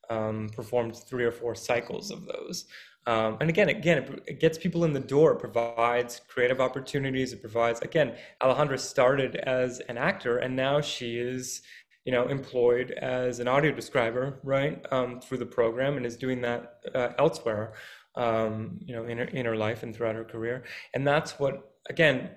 um, 0.09 0.49
performed 0.55 0.95
three 0.95 1.23
or 1.23 1.31
four 1.31 1.55
cycles 1.55 2.11
of 2.11 2.25
those. 2.25 2.65
Um, 3.05 3.37
and 3.39 3.49
again, 3.49 3.69
again, 3.69 3.97
it, 3.99 4.23
it, 4.27 4.39
gets 4.39 4.57
people 4.57 4.83
in 4.83 4.93
the 4.93 4.99
door. 4.99 5.33
It 5.33 5.39
provides 5.39 6.21
creative 6.27 6.59
opportunities. 6.59 7.33
It 7.33 7.41
provides 7.41 7.79
again. 7.81 8.15
Alejandra 8.41 8.79
started 8.79 9.35
as 9.37 9.79
an 9.89 9.97
actor, 9.97 10.37
and 10.37 10.55
now 10.55 10.81
she 10.81 11.17
is, 11.17 11.61
you 12.05 12.11
know, 12.11 12.27
employed 12.27 12.91
as 12.91 13.39
an 13.39 13.47
audio 13.47 13.71
describer, 13.71 14.39
right, 14.43 14.85
um, 14.91 15.21
through 15.21 15.39
the 15.39 15.45
program, 15.45 15.97
and 15.97 16.05
is 16.05 16.17
doing 16.17 16.41
that 16.41 16.81
uh, 16.93 17.09
elsewhere, 17.17 17.73
um, 18.15 18.77
you 18.83 18.95
know, 18.95 19.05
in 19.05 19.17
her 19.17 19.25
in 19.25 19.45
her 19.45 19.55
life 19.55 19.83
and 19.83 19.95
throughout 19.95 20.15
her 20.15 20.25
career. 20.25 20.63
And 20.93 21.07
that's 21.07 21.39
what 21.39 21.77
again. 21.89 22.31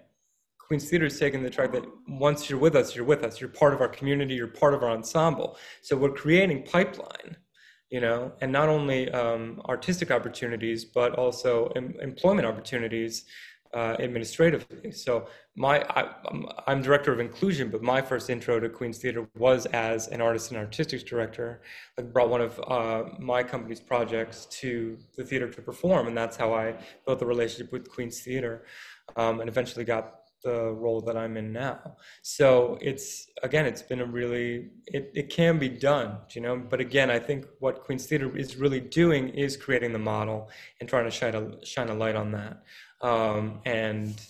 Queens 0.58 0.88
Theater 0.88 1.04
is 1.04 1.18
taking 1.18 1.42
the 1.42 1.50
track 1.50 1.72
that 1.72 1.84
once 2.08 2.48
you're 2.48 2.58
with 2.58 2.76
us, 2.76 2.96
you're 2.96 3.04
with 3.04 3.24
us. 3.24 3.42
You're 3.42 3.50
part 3.50 3.74
of 3.74 3.82
our 3.82 3.88
community. 3.88 4.34
You're 4.34 4.46
part 4.46 4.72
of 4.72 4.82
our 4.82 4.88
ensemble. 4.88 5.58
So 5.82 5.96
we're 5.98 6.14
creating 6.14 6.62
pipeline 6.62 7.36
you 7.92 8.00
know, 8.00 8.32
and 8.40 8.50
not 8.50 8.70
only 8.70 9.10
um, 9.10 9.60
artistic 9.66 10.10
opportunities, 10.10 10.82
but 10.82 11.14
also 11.16 11.70
em- 11.76 11.94
employment 12.00 12.46
opportunities 12.46 13.26
uh, 13.74 13.96
administratively. 14.00 14.90
So 14.92 15.28
my 15.56 15.82
I, 15.90 16.72
am 16.72 16.80
director 16.80 17.12
of 17.12 17.20
inclusion, 17.20 17.68
but 17.68 17.82
my 17.82 18.00
first 18.00 18.30
intro 18.30 18.58
to 18.60 18.70
Queens 18.70 18.96
Theater 18.96 19.28
was 19.36 19.66
as 19.66 20.08
an 20.08 20.22
artist 20.22 20.50
and 20.50 20.58
artistic 20.58 21.06
director. 21.06 21.60
I 21.98 22.02
brought 22.02 22.30
one 22.30 22.40
of 22.40 22.58
uh, 22.66 23.04
my 23.18 23.42
company's 23.42 23.80
projects 23.80 24.46
to 24.60 24.96
the 25.16 25.24
theater 25.24 25.50
to 25.50 25.60
perform, 25.60 26.06
and 26.08 26.16
that's 26.16 26.36
how 26.36 26.54
I 26.54 26.74
built 27.04 27.18
the 27.18 27.26
relationship 27.26 27.72
with 27.72 27.90
Queens 27.90 28.22
Theater, 28.22 28.64
um, 29.16 29.40
and 29.40 29.50
eventually 29.50 29.84
got 29.84 30.21
the 30.42 30.72
role 30.72 31.00
that 31.02 31.16
I'm 31.16 31.36
in 31.36 31.52
now. 31.52 31.96
So 32.22 32.78
it's 32.80 33.28
again, 33.42 33.66
it's 33.66 33.82
been 33.82 34.00
a 34.00 34.06
really 34.06 34.70
it, 34.86 35.10
it 35.14 35.30
can 35.30 35.58
be 35.58 35.68
done, 35.68 36.18
you 36.32 36.40
know. 36.40 36.56
But 36.56 36.80
again, 36.80 37.10
I 37.10 37.18
think 37.18 37.46
what 37.60 37.84
Queens 37.84 38.06
Theater 38.06 38.36
is 38.36 38.56
really 38.56 38.80
doing 38.80 39.28
is 39.30 39.56
creating 39.56 39.92
the 39.92 39.98
model 39.98 40.50
and 40.80 40.88
trying 40.88 41.04
to 41.04 41.10
shine 41.10 41.34
a 41.34 41.64
shine 41.64 41.88
a 41.88 41.94
light 41.94 42.16
on 42.16 42.32
that. 42.32 42.62
Um, 43.00 43.60
and 43.64 44.20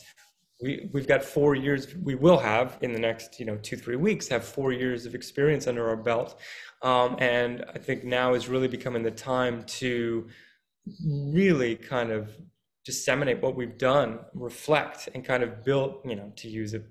we 0.62 0.88
we've 0.92 1.08
got 1.08 1.22
four 1.22 1.54
years. 1.54 1.94
We 1.96 2.14
will 2.14 2.38
have 2.38 2.78
in 2.80 2.92
the 2.92 3.00
next 3.00 3.40
you 3.40 3.46
know 3.46 3.56
two 3.56 3.76
three 3.76 3.96
weeks 3.96 4.28
have 4.28 4.44
four 4.44 4.72
years 4.72 5.06
of 5.06 5.14
experience 5.14 5.66
under 5.66 5.88
our 5.88 5.96
belt. 5.96 6.38
Um, 6.82 7.16
and 7.18 7.64
I 7.74 7.78
think 7.78 8.04
now 8.04 8.34
is 8.34 8.48
really 8.48 8.68
becoming 8.68 9.02
the 9.02 9.10
time 9.10 9.64
to 9.64 10.28
really 11.06 11.76
kind 11.76 12.10
of 12.10 12.30
disseminate 12.84 13.40
what 13.40 13.54
we've 13.54 13.78
done, 13.78 14.20
reflect, 14.34 15.08
and 15.14 15.24
kind 15.24 15.42
of 15.42 15.64
build, 15.64 16.00
you 16.04 16.16
know, 16.16 16.32
to 16.36 16.48
use 16.48 16.74
a 16.74 16.82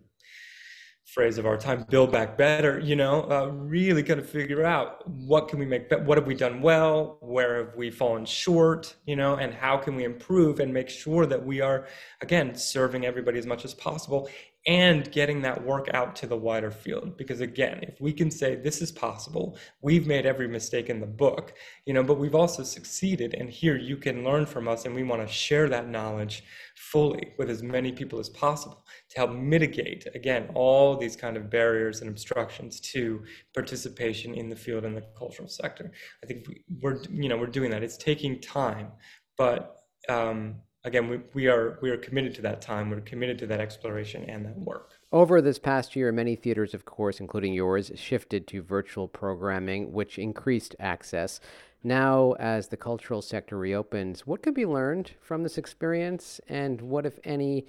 phrase 1.05 1.37
of 1.37 1.45
our 1.45 1.57
time, 1.57 1.85
build 1.89 2.09
back 2.09 2.37
better, 2.37 2.79
you 2.79 2.95
know, 2.95 3.29
uh, 3.29 3.47
really 3.47 4.01
kind 4.01 4.19
of 4.19 4.29
figure 4.29 4.63
out 4.63 5.05
what 5.09 5.49
can 5.49 5.59
we 5.59 5.65
make, 5.65 5.89
be- 5.89 5.97
what 5.97 6.17
have 6.17 6.25
we 6.25 6.33
done 6.33 6.61
well, 6.61 7.17
where 7.19 7.65
have 7.65 7.75
we 7.75 7.91
fallen 7.91 8.23
short, 8.23 8.95
you 9.05 9.17
know, 9.17 9.35
and 9.35 9.53
how 9.53 9.75
can 9.75 9.95
we 9.95 10.05
improve 10.05 10.61
and 10.61 10.73
make 10.73 10.89
sure 10.89 11.25
that 11.25 11.45
we 11.45 11.59
are, 11.59 11.85
again, 12.21 12.55
serving 12.55 13.05
everybody 13.05 13.37
as 13.37 13.45
much 13.45 13.65
as 13.65 13.73
possible 13.73 14.29
and 14.67 15.11
getting 15.11 15.41
that 15.41 15.63
work 15.63 15.87
out 15.93 16.15
to 16.15 16.27
the 16.27 16.37
wider 16.37 16.69
field. 16.69 17.17
Because 17.17 17.41
again 17.41 17.79
if 17.81 17.99
we 17.99 18.13
can 18.13 18.29
say 18.29 18.55
this 18.55 18.81
is 18.81 18.91
possible 18.91 19.57
we've 19.81 20.05
made 20.05 20.25
every 20.25 20.47
mistake 20.47 20.89
in 20.89 20.99
the 20.99 21.07
book 21.07 21.53
you 21.85 21.93
know 21.93 22.03
but 22.03 22.19
we've 22.19 22.35
also 22.35 22.63
succeeded. 22.63 23.33
And 23.33 23.49
here 23.49 23.77
you 23.77 23.97
can 23.97 24.23
learn 24.23 24.45
from 24.45 24.67
us 24.67 24.85
and 24.85 24.93
we 24.93 25.03
want 25.03 25.25
to 25.27 25.33
share 25.33 25.67
that 25.69 25.87
knowledge 25.87 26.43
fully 26.75 27.33
with 27.37 27.49
as 27.49 27.63
many 27.63 27.91
people 27.91 28.19
as 28.19 28.29
possible 28.29 28.85
to 29.09 29.17
help 29.17 29.31
mitigate 29.31 30.07
again 30.13 30.49
all 30.53 30.95
these 30.95 31.15
kind 31.15 31.37
of 31.37 31.49
barriers 31.49 32.01
and 32.01 32.09
obstructions 32.09 32.79
to 32.79 33.23
participation 33.53 34.33
in 34.35 34.49
the 34.49 34.55
field 34.55 34.85
and 34.85 34.95
the 34.95 35.03
cultural 35.17 35.47
sector. 35.47 35.91
I 36.23 36.27
think 36.27 36.45
we're 36.81 37.01
you 37.09 37.29
know 37.29 37.37
we're 37.37 37.47
doing 37.47 37.71
that. 37.71 37.83
It's 37.83 37.97
taking 37.97 38.39
time 38.39 38.91
but 39.37 39.77
um, 40.09 40.55
again, 40.83 41.07
we, 41.07 41.19
we 41.33 41.47
are 41.47 41.77
we 41.81 41.89
are 41.89 41.97
committed 41.97 42.33
to 42.35 42.41
that 42.43 42.61
time. 42.61 42.89
We're 42.89 43.01
committed 43.01 43.37
to 43.39 43.47
that 43.47 43.59
exploration 43.59 44.23
and 44.29 44.45
that 44.45 44.57
work. 44.57 44.91
Over 45.11 45.41
this 45.41 45.59
past 45.59 45.95
year, 45.95 46.11
many 46.11 46.35
theaters, 46.35 46.73
of 46.73 46.85
course, 46.85 47.19
including 47.19 47.53
yours, 47.53 47.91
shifted 47.95 48.47
to 48.47 48.61
virtual 48.61 49.07
programming, 49.07 49.91
which 49.91 50.17
increased 50.17 50.75
access. 50.79 51.39
Now, 51.83 52.33
as 52.33 52.67
the 52.67 52.77
cultural 52.77 53.21
sector 53.21 53.57
reopens, 53.57 54.27
what 54.27 54.43
could 54.43 54.53
be 54.53 54.65
learned 54.65 55.11
from 55.19 55.43
this 55.43 55.57
experience, 55.57 56.39
and 56.47 56.79
what, 56.79 57.07
if 57.07 57.19
any, 57.23 57.65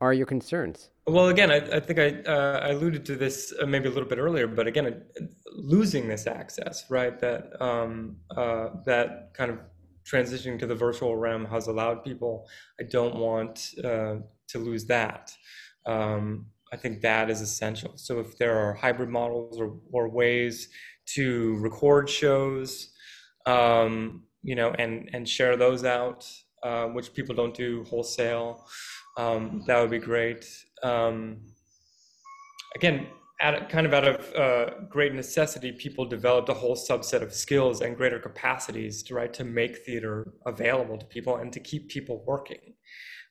are 0.00 0.12
your 0.12 0.26
concerns? 0.26 0.90
Well, 1.06 1.28
again, 1.28 1.50
I, 1.50 1.56
I 1.56 1.80
think 1.80 1.98
I, 1.98 2.30
uh, 2.30 2.60
I, 2.62 2.68
alluded 2.68 3.06
to 3.06 3.16
this 3.16 3.54
uh, 3.60 3.64
maybe 3.64 3.88
a 3.88 3.90
little 3.90 4.08
bit 4.08 4.18
earlier, 4.18 4.46
but 4.46 4.66
again, 4.66 5.02
losing 5.56 6.06
this 6.06 6.26
access, 6.26 6.84
right? 6.90 7.18
That 7.18 7.60
um, 7.60 8.16
uh, 8.36 8.68
that 8.84 9.32
kind 9.32 9.50
of 9.50 9.58
transitioning 10.10 10.58
to 10.58 10.66
the 10.66 10.74
virtual 10.74 11.16
realm 11.16 11.44
has 11.46 11.66
allowed 11.66 12.04
people. 12.04 12.46
I 12.80 12.84
don't 12.84 13.16
want 13.16 13.70
uh, 13.84 14.16
to 14.48 14.58
lose 14.58 14.86
that. 14.86 15.32
Um, 15.86 16.46
I 16.72 16.76
think 16.76 17.00
that 17.02 17.30
is 17.30 17.40
essential. 17.40 17.92
So 17.96 18.20
if 18.20 18.36
there 18.38 18.56
are 18.58 18.74
hybrid 18.74 19.08
models 19.08 19.58
or, 19.60 19.78
or 19.92 20.08
ways 20.08 20.68
to 21.14 21.56
record 21.58 22.08
shows, 22.10 22.92
um, 23.46 24.24
you 24.42 24.54
know, 24.54 24.70
and 24.78 25.08
and 25.12 25.28
share 25.28 25.56
those 25.56 25.84
out, 25.84 26.30
uh, 26.62 26.86
which 26.86 27.14
people 27.14 27.34
don't 27.34 27.54
do 27.54 27.84
wholesale, 27.84 28.66
um, 29.16 29.64
that 29.66 29.80
would 29.80 29.90
be 29.90 29.98
great. 29.98 30.46
Um, 30.82 31.40
again, 32.76 33.06
out, 33.40 33.68
kind 33.68 33.86
of 33.86 33.94
out 33.94 34.06
of 34.06 34.34
uh, 34.34 34.80
great 34.88 35.14
necessity, 35.14 35.72
people 35.72 36.04
developed 36.04 36.48
a 36.48 36.54
whole 36.54 36.76
subset 36.76 37.22
of 37.22 37.32
skills 37.32 37.80
and 37.80 37.96
greater 37.96 38.18
capacities 38.18 39.02
to 39.04 39.14
right 39.14 39.32
to 39.34 39.44
make 39.44 39.84
theater 39.84 40.32
available 40.46 40.98
to 40.98 41.06
people 41.06 41.36
and 41.36 41.52
to 41.52 41.60
keep 41.60 41.88
people 41.88 42.24
working. 42.26 42.74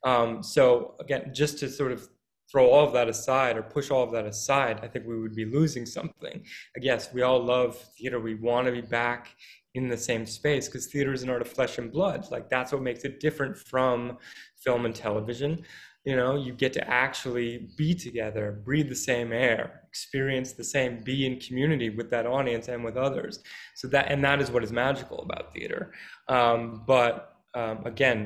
Um, 0.03 0.43
so 0.43 0.95
again, 0.99 1.31
just 1.33 1.59
to 1.59 1.69
sort 1.69 1.91
of 1.91 2.07
throw 2.49 2.69
all 2.69 2.87
of 2.87 2.93
that 2.93 3.09
aside 3.09 3.57
or 3.57 3.63
push 3.63 3.91
all 3.91 4.03
of 4.03 4.11
that 4.11 4.25
aside, 4.25 4.79
I 4.81 4.87
think 4.87 5.05
we 5.05 5.19
would 5.19 5.35
be 5.35 5.45
losing 5.45 5.85
something. 5.85 6.43
I 6.75 6.79
guess 6.79 7.13
we 7.13 7.21
all 7.21 7.43
love 7.43 7.77
theater. 7.97 8.19
We 8.19 8.35
want 8.35 8.67
to 8.67 8.71
be 8.71 8.81
back 8.81 9.35
in 9.73 9.89
the 9.89 9.97
same 9.97 10.25
space 10.25 10.67
because 10.67 10.87
theater 10.87 11.11
is 11.11 11.23
an 11.23 11.29
art 11.29 11.41
of 11.41 11.49
flesh 11.49 11.77
and 11.77 11.91
blood. 11.91 12.31
Like 12.31 12.49
that's 12.49 12.71
what 12.71 12.81
makes 12.81 13.03
it 13.03 13.19
different 13.19 13.57
from 13.57 14.17
film 14.55 14.85
and 14.85 14.95
television 14.95 15.63
you 16.07 16.15
know 16.15 16.31
you 16.45 16.53
get 16.53 16.71
to 16.73 16.83
actually 17.05 17.51
be 17.81 17.89
together 18.05 18.45
breathe 18.67 18.89
the 18.89 19.01
same 19.11 19.29
air 19.47 19.63
experience 19.91 20.53
the 20.53 20.69
same 20.75 20.91
be 21.09 21.25
in 21.27 21.33
community 21.47 21.89
with 21.89 22.09
that 22.09 22.25
audience 22.25 22.65
and 22.69 22.83
with 22.87 22.97
others. 23.07 23.33
So 23.75 23.87
that 23.89 24.05
and 24.11 24.23
that 24.23 24.37
is 24.41 24.49
what 24.49 24.63
is 24.63 24.71
magical 24.71 25.19
about 25.27 25.53
theater. 25.53 25.81
Um, 26.29 26.83
but 26.87 27.11
um, 27.53 27.77
again 27.85 28.19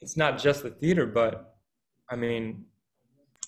it's 0.00 0.16
not 0.16 0.32
just 0.38 0.62
the 0.62 0.70
theater 0.70 1.06
but 1.06 1.56
i 2.10 2.16
mean 2.24 2.64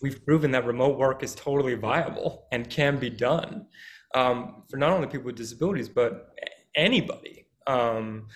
we've 0.02 0.24
proven 0.24 0.50
that 0.50 0.64
remote 0.64 0.98
work 0.98 1.22
is 1.22 1.34
totally 1.34 1.74
viable 1.74 2.30
and 2.52 2.70
can 2.70 2.98
be 2.98 3.10
done 3.10 3.66
um, 4.14 4.62
for 4.70 4.76
not 4.76 4.90
only 4.90 5.06
people 5.06 5.26
with 5.26 5.36
disabilities 5.36 5.88
but 5.88 6.34
anybody. 6.74 7.46
Um, 7.66 8.28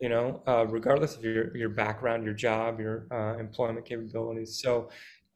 you 0.00 0.08
know, 0.08 0.42
uh, 0.46 0.66
regardless 0.66 1.16
of 1.16 1.24
your, 1.24 1.56
your 1.56 1.68
background, 1.68 2.24
your 2.24 2.34
job, 2.34 2.80
your 2.80 3.06
uh, 3.10 3.38
employment 3.38 3.84
capabilities. 3.84 4.58
So, 4.60 4.88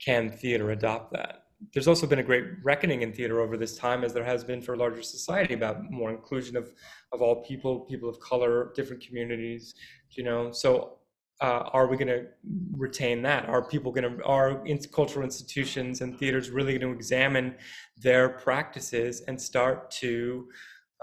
can 0.04 0.30
theater 0.30 0.70
adopt 0.70 1.12
that? 1.12 1.44
There's 1.72 1.86
also 1.86 2.06
been 2.06 2.18
a 2.18 2.22
great 2.22 2.44
reckoning 2.62 3.02
in 3.02 3.12
theater 3.12 3.40
over 3.40 3.56
this 3.56 3.76
time, 3.76 4.04
as 4.04 4.12
there 4.12 4.24
has 4.24 4.42
been 4.42 4.60
for 4.60 4.76
larger 4.76 5.02
society, 5.02 5.54
about 5.54 5.90
more 5.90 6.10
inclusion 6.10 6.56
of, 6.56 6.74
of 7.12 7.22
all 7.22 7.44
people, 7.44 7.80
people 7.80 8.08
of 8.08 8.18
color, 8.20 8.72
different 8.74 9.06
communities, 9.06 9.74
you 10.10 10.24
know. 10.24 10.50
So, 10.50 10.98
uh, 11.40 11.68
are 11.72 11.86
we 11.86 11.96
going 11.96 12.08
to 12.08 12.26
retain 12.72 13.22
that? 13.22 13.48
Are 13.48 13.62
people 13.62 13.92
going 13.92 14.18
to, 14.18 14.24
are 14.24 14.64
in 14.66 14.78
cultural 14.78 15.24
institutions 15.24 16.00
and 16.00 16.18
theaters 16.18 16.50
really 16.50 16.78
going 16.78 16.92
to 16.92 16.96
examine 16.96 17.56
their 17.98 18.28
practices 18.28 19.22
and 19.22 19.40
start 19.40 19.90
to, 19.92 20.48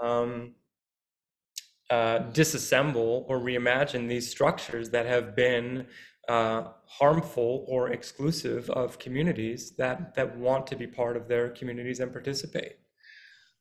um, 0.00 0.54
uh, 1.90 2.20
disassemble 2.32 3.24
or 3.28 3.38
reimagine 3.38 4.08
these 4.08 4.30
structures 4.30 4.90
that 4.90 5.06
have 5.06 5.36
been 5.36 5.86
uh, 6.28 6.68
harmful 6.86 7.64
or 7.68 7.90
exclusive 7.90 8.70
of 8.70 8.98
communities 8.98 9.72
that 9.76 10.14
that 10.14 10.36
want 10.38 10.66
to 10.66 10.76
be 10.76 10.86
part 10.86 11.16
of 11.16 11.28
their 11.28 11.48
communities 11.50 12.00
and 12.00 12.12
participate. 12.12 12.76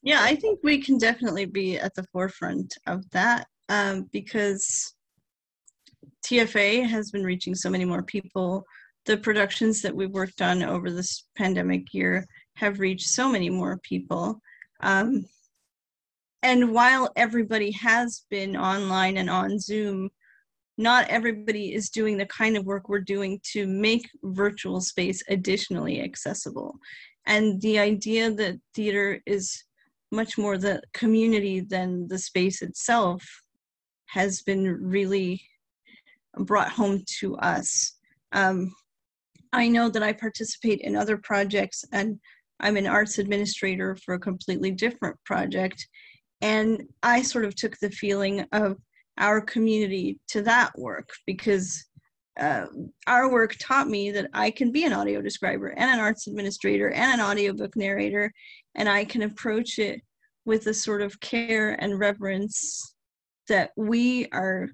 Yeah, 0.03 0.19
I 0.21 0.35
think 0.35 0.59
we 0.63 0.79
can 0.81 0.97
definitely 0.97 1.45
be 1.45 1.77
at 1.77 1.93
the 1.95 2.05
forefront 2.11 2.73
of 2.87 3.09
that 3.11 3.47
um, 3.69 4.09
because 4.11 4.95
TFA 6.25 6.87
has 6.87 7.11
been 7.11 7.23
reaching 7.23 7.55
so 7.55 7.69
many 7.69 7.85
more 7.85 8.03
people. 8.03 8.63
The 9.05 9.17
productions 9.17 9.81
that 9.81 9.95
we've 9.95 10.11
worked 10.11 10.41
on 10.41 10.63
over 10.63 10.91
this 10.91 11.25
pandemic 11.35 11.93
year 11.93 12.25
have 12.55 12.79
reached 12.79 13.09
so 13.09 13.29
many 13.31 13.49
more 13.49 13.79
people. 13.83 14.39
Um, 14.81 15.25
and 16.43 16.71
while 16.71 17.11
everybody 17.15 17.71
has 17.71 18.25
been 18.29 18.57
online 18.57 19.17
and 19.17 19.29
on 19.29 19.59
Zoom, 19.59 20.09
not 20.77 21.07
everybody 21.09 21.73
is 21.73 21.89
doing 21.89 22.17
the 22.17 22.25
kind 22.25 22.57
of 22.57 22.65
work 22.65 22.89
we're 22.89 22.99
doing 22.99 23.39
to 23.53 23.67
make 23.67 24.09
virtual 24.23 24.81
space 24.81 25.21
additionally 25.29 26.01
accessible. 26.01 26.75
And 27.27 27.61
the 27.61 27.77
idea 27.77 28.31
that 28.31 28.59
theater 28.73 29.21
is 29.25 29.63
much 30.11 30.37
more 30.37 30.57
the 30.57 30.81
community 30.93 31.59
than 31.61 32.07
the 32.07 32.17
space 32.17 32.61
itself 32.61 33.23
has 34.07 34.41
been 34.41 34.65
really 34.65 35.41
brought 36.39 36.69
home 36.69 37.03
to 37.19 37.37
us. 37.37 37.97
Um, 38.31 38.73
I 39.53 39.67
know 39.67 39.89
that 39.89 40.03
I 40.03 40.13
participate 40.13 40.81
in 40.81 40.95
other 40.95 41.17
projects 41.17 41.85
and 41.91 42.19
I'm 42.59 42.77
an 42.77 42.87
arts 42.87 43.19
administrator 43.19 43.95
for 43.95 44.15
a 44.15 44.19
completely 44.19 44.71
different 44.71 45.17
project. 45.25 45.87
And 46.41 46.83
I 47.03 47.21
sort 47.21 47.45
of 47.45 47.55
took 47.55 47.77
the 47.77 47.91
feeling 47.91 48.45
of 48.51 48.77
our 49.17 49.41
community 49.41 50.19
to 50.29 50.41
that 50.43 50.71
work 50.77 51.09
because 51.25 51.85
uh, 52.39 52.65
our 53.07 53.29
work 53.31 53.55
taught 53.59 53.87
me 53.87 54.11
that 54.11 54.29
I 54.33 54.51
can 54.51 54.71
be 54.71 54.85
an 54.85 54.93
audio 54.93 55.21
describer 55.21 55.67
and 55.67 55.89
an 55.89 55.99
arts 55.99 56.27
administrator 56.27 56.89
and 56.89 57.19
an 57.19 57.25
audiobook 57.25 57.75
narrator, 57.75 58.31
and 58.75 58.87
I 58.87 59.05
can 59.05 59.23
approach 59.23 59.79
it 59.79 60.01
with 60.45 60.63
the 60.63 60.73
sort 60.73 61.01
of 61.01 61.19
care 61.19 61.71
and 61.81 61.99
reverence 61.99 62.95
that 63.47 63.71
we 63.75 64.27
are 64.31 64.69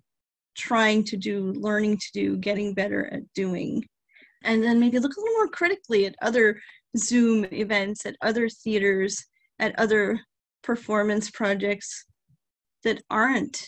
trying 0.56 1.04
to 1.04 1.18
do, 1.18 1.52
learning 1.54 1.98
to 1.98 2.08
do, 2.14 2.38
getting 2.38 2.74
better 2.74 3.12
at 3.14 3.22
doing. 3.34 3.84
And 4.44 4.64
then 4.64 4.80
maybe 4.80 5.00
look 5.00 5.16
a 5.18 5.20
little 5.20 5.36
more 5.36 5.48
critically 5.50 6.06
at 6.06 6.16
other 6.22 6.60
Zoom 6.96 7.46
events, 7.52 8.06
at 8.06 8.16
other 8.22 8.50
theaters, 8.50 9.26
at 9.60 9.78
other 9.80 10.20
performance 10.68 11.32
projects 11.32 12.06
that 12.84 13.02
aren't 13.10 13.66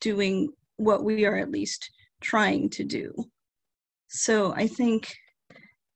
doing 0.00 0.50
what 0.78 1.04
we 1.04 1.24
are 1.24 1.36
at 1.36 1.52
least 1.52 1.88
trying 2.20 2.68
to 2.68 2.82
do. 2.82 3.14
So 4.08 4.52
I 4.52 4.66
think 4.66 5.14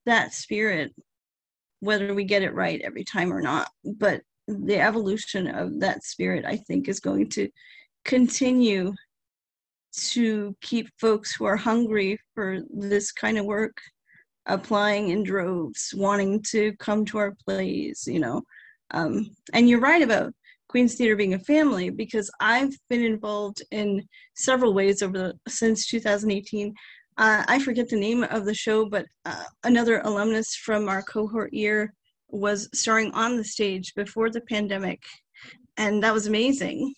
that 0.05 0.33
spirit, 0.33 0.93
whether 1.81 2.13
we 2.13 2.23
get 2.23 2.41
it 2.41 2.53
right 2.53 2.79
every 2.85 3.03
time 3.03 3.33
or 3.33 3.41
not, 3.41 3.67
but 3.83 4.21
the 4.47 4.79
evolution 4.79 5.47
of 5.47 5.81
that 5.81 6.05
spirit, 6.05 6.45
I 6.45 6.55
think, 6.55 6.87
is 6.87 7.01
going 7.01 7.29
to 7.31 7.49
continue 8.05 8.93
to 10.13 10.55
keep 10.61 10.87
folks 11.01 11.35
who 11.35 11.43
are 11.43 11.57
hungry 11.57 12.17
for 12.33 12.59
this 12.69 13.11
kind 13.11 13.37
of 13.37 13.45
work 13.45 13.77
applying 14.45 15.09
in 15.09 15.23
droves, 15.23 15.93
wanting 15.97 16.41
to 16.51 16.71
come 16.77 17.03
to 17.05 17.17
our 17.17 17.35
plays, 17.45 18.07
you 18.07 18.19
know. 18.19 18.41
Um, 18.91 19.31
and 19.51 19.67
you're 19.67 19.81
right 19.81 20.01
about 20.01 20.33
Queens 20.75 20.95
Theater 20.95 21.15
being 21.15 21.35
a 21.35 21.39
family 21.39 21.89
because 21.89 22.29
I've 22.41 22.77
been 22.89 23.01
involved 23.01 23.61
in 23.71 24.05
several 24.35 24.73
ways 24.73 25.01
over 25.01 25.17
the, 25.17 25.33
since 25.47 25.87
2018. 25.87 26.73
Uh, 27.17 27.45
I 27.47 27.59
forget 27.59 27.87
the 27.87 27.95
name 27.95 28.23
of 28.23 28.43
the 28.43 28.53
show, 28.53 28.89
but 28.89 29.05
uh, 29.23 29.45
another 29.63 30.01
alumnus 30.03 30.53
from 30.53 30.89
our 30.89 31.01
cohort 31.01 31.53
year 31.53 31.93
was 32.27 32.67
starring 32.73 33.09
on 33.13 33.37
the 33.37 33.43
stage 33.45 33.93
before 33.95 34.29
the 34.29 34.41
pandemic, 34.41 35.01
and 35.77 36.03
that 36.03 36.13
was 36.13 36.27
amazing. 36.27 36.93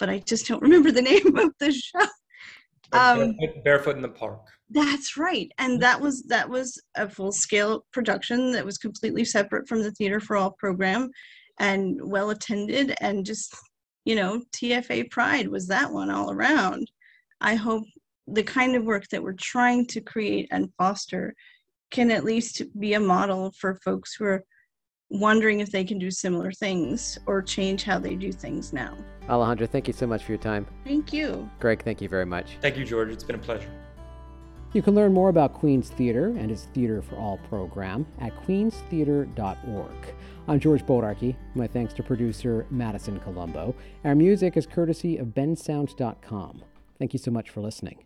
But 0.00 0.10
I 0.10 0.18
just 0.18 0.48
don't 0.48 0.60
remember 0.60 0.90
the 0.90 1.02
name 1.12 1.36
of 1.38 1.52
the 1.60 1.70
show. 1.70 2.06
Um, 2.90 3.36
Barefoot 3.62 3.94
in 3.94 4.02
the 4.02 4.08
Park. 4.08 4.48
That's 4.68 5.16
right. 5.16 5.48
And 5.58 5.80
that 5.80 6.00
was 6.00 6.24
that 6.24 6.50
was 6.50 6.82
a 6.96 7.08
full 7.08 7.30
scale 7.30 7.84
production 7.92 8.50
that 8.50 8.64
was 8.64 8.78
completely 8.78 9.24
separate 9.24 9.68
from 9.68 9.80
the 9.80 9.92
Theater 9.92 10.18
for 10.18 10.36
All 10.36 10.56
program 10.58 11.08
and 11.60 12.00
well 12.02 12.30
attended 12.30 12.94
and 13.00 13.24
just 13.24 13.54
you 14.04 14.16
know 14.16 14.42
TFA 14.52 15.08
pride 15.10 15.46
was 15.46 15.68
that 15.68 15.92
one 15.92 16.10
all 16.10 16.32
around. 16.32 16.90
I 17.40 17.54
hope 17.54 17.84
the 18.26 18.42
kind 18.42 18.74
of 18.74 18.84
work 18.84 19.06
that 19.08 19.22
we're 19.22 19.34
trying 19.34 19.86
to 19.86 20.00
create 20.00 20.48
and 20.50 20.72
foster 20.76 21.34
can 21.90 22.10
at 22.10 22.24
least 22.24 22.62
be 22.78 22.94
a 22.94 23.00
model 23.00 23.52
for 23.58 23.76
folks 23.76 24.14
who 24.14 24.24
are 24.24 24.44
wondering 25.10 25.58
if 25.60 25.72
they 25.72 25.84
can 25.84 25.98
do 25.98 26.10
similar 26.10 26.52
things 26.52 27.18
or 27.26 27.42
change 27.42 27.82
how 27.82 27.98
they 27.98 28.14
do 28.14 28.30
things 28.30 28.72
now. 28.72 28.96
Alejandra, 29.28 29.68
thank 29.68 29.88
you 29.88 29.92
so 29.92 30.06
much 30.06 30.22
for 30.22 30.32
your 30.32 30.38
time. 30.38 30.66
Thank 30.84 31.12
you. 31.12 31.50
Gregg, 31.58 31.82
thank 31.82 32.00
you 32.00 32.08
very 32.08 32.26
much. 32.26 32.58
Thank 32.60 32.76
you, 32.76 32.84
George. 32.84 33.10
It's 33.10 33.24
been 33.24 33.36
a 33.36 33.40
pleasure. 33.40 33.70
You 34.72 34.82
can 34.82 34.94
learn 34.94 35.12
more 35.12 35.30
about 35.30 35.54
Queens 35.54 35.90
Theater 35.90 36.26
and 36.26 36.48
its 36.48 36.64
Theater 36.66 37.02
for 37.02 37.16
All 37.16 37.38
program 37.48 38.06
at 38.20 38.32
queenstheater.org. 38.46 40.14
I'm 40.50 40.58
George 40.58 40.84
Bodarky. 40.84 41.36
My 41.54 41.68
thanks 41.68 41.94
to 41.94 42.02
producer 42.02 42.66
Madison 42.70 43.20
Colombo. 43.20 43.72
Our 44.02 44.16
music 44.16 44.56
is 44.56 44.66
courtesy 44.66 45.16
of 45.16 45.28
bensound.com. 45.28 46.64
Thank 46.98 47.12
you 47.12 47.20
so 47.20 47.30
much 47.30 47.50
for 47.50 47.60
listening. 47.60 48.02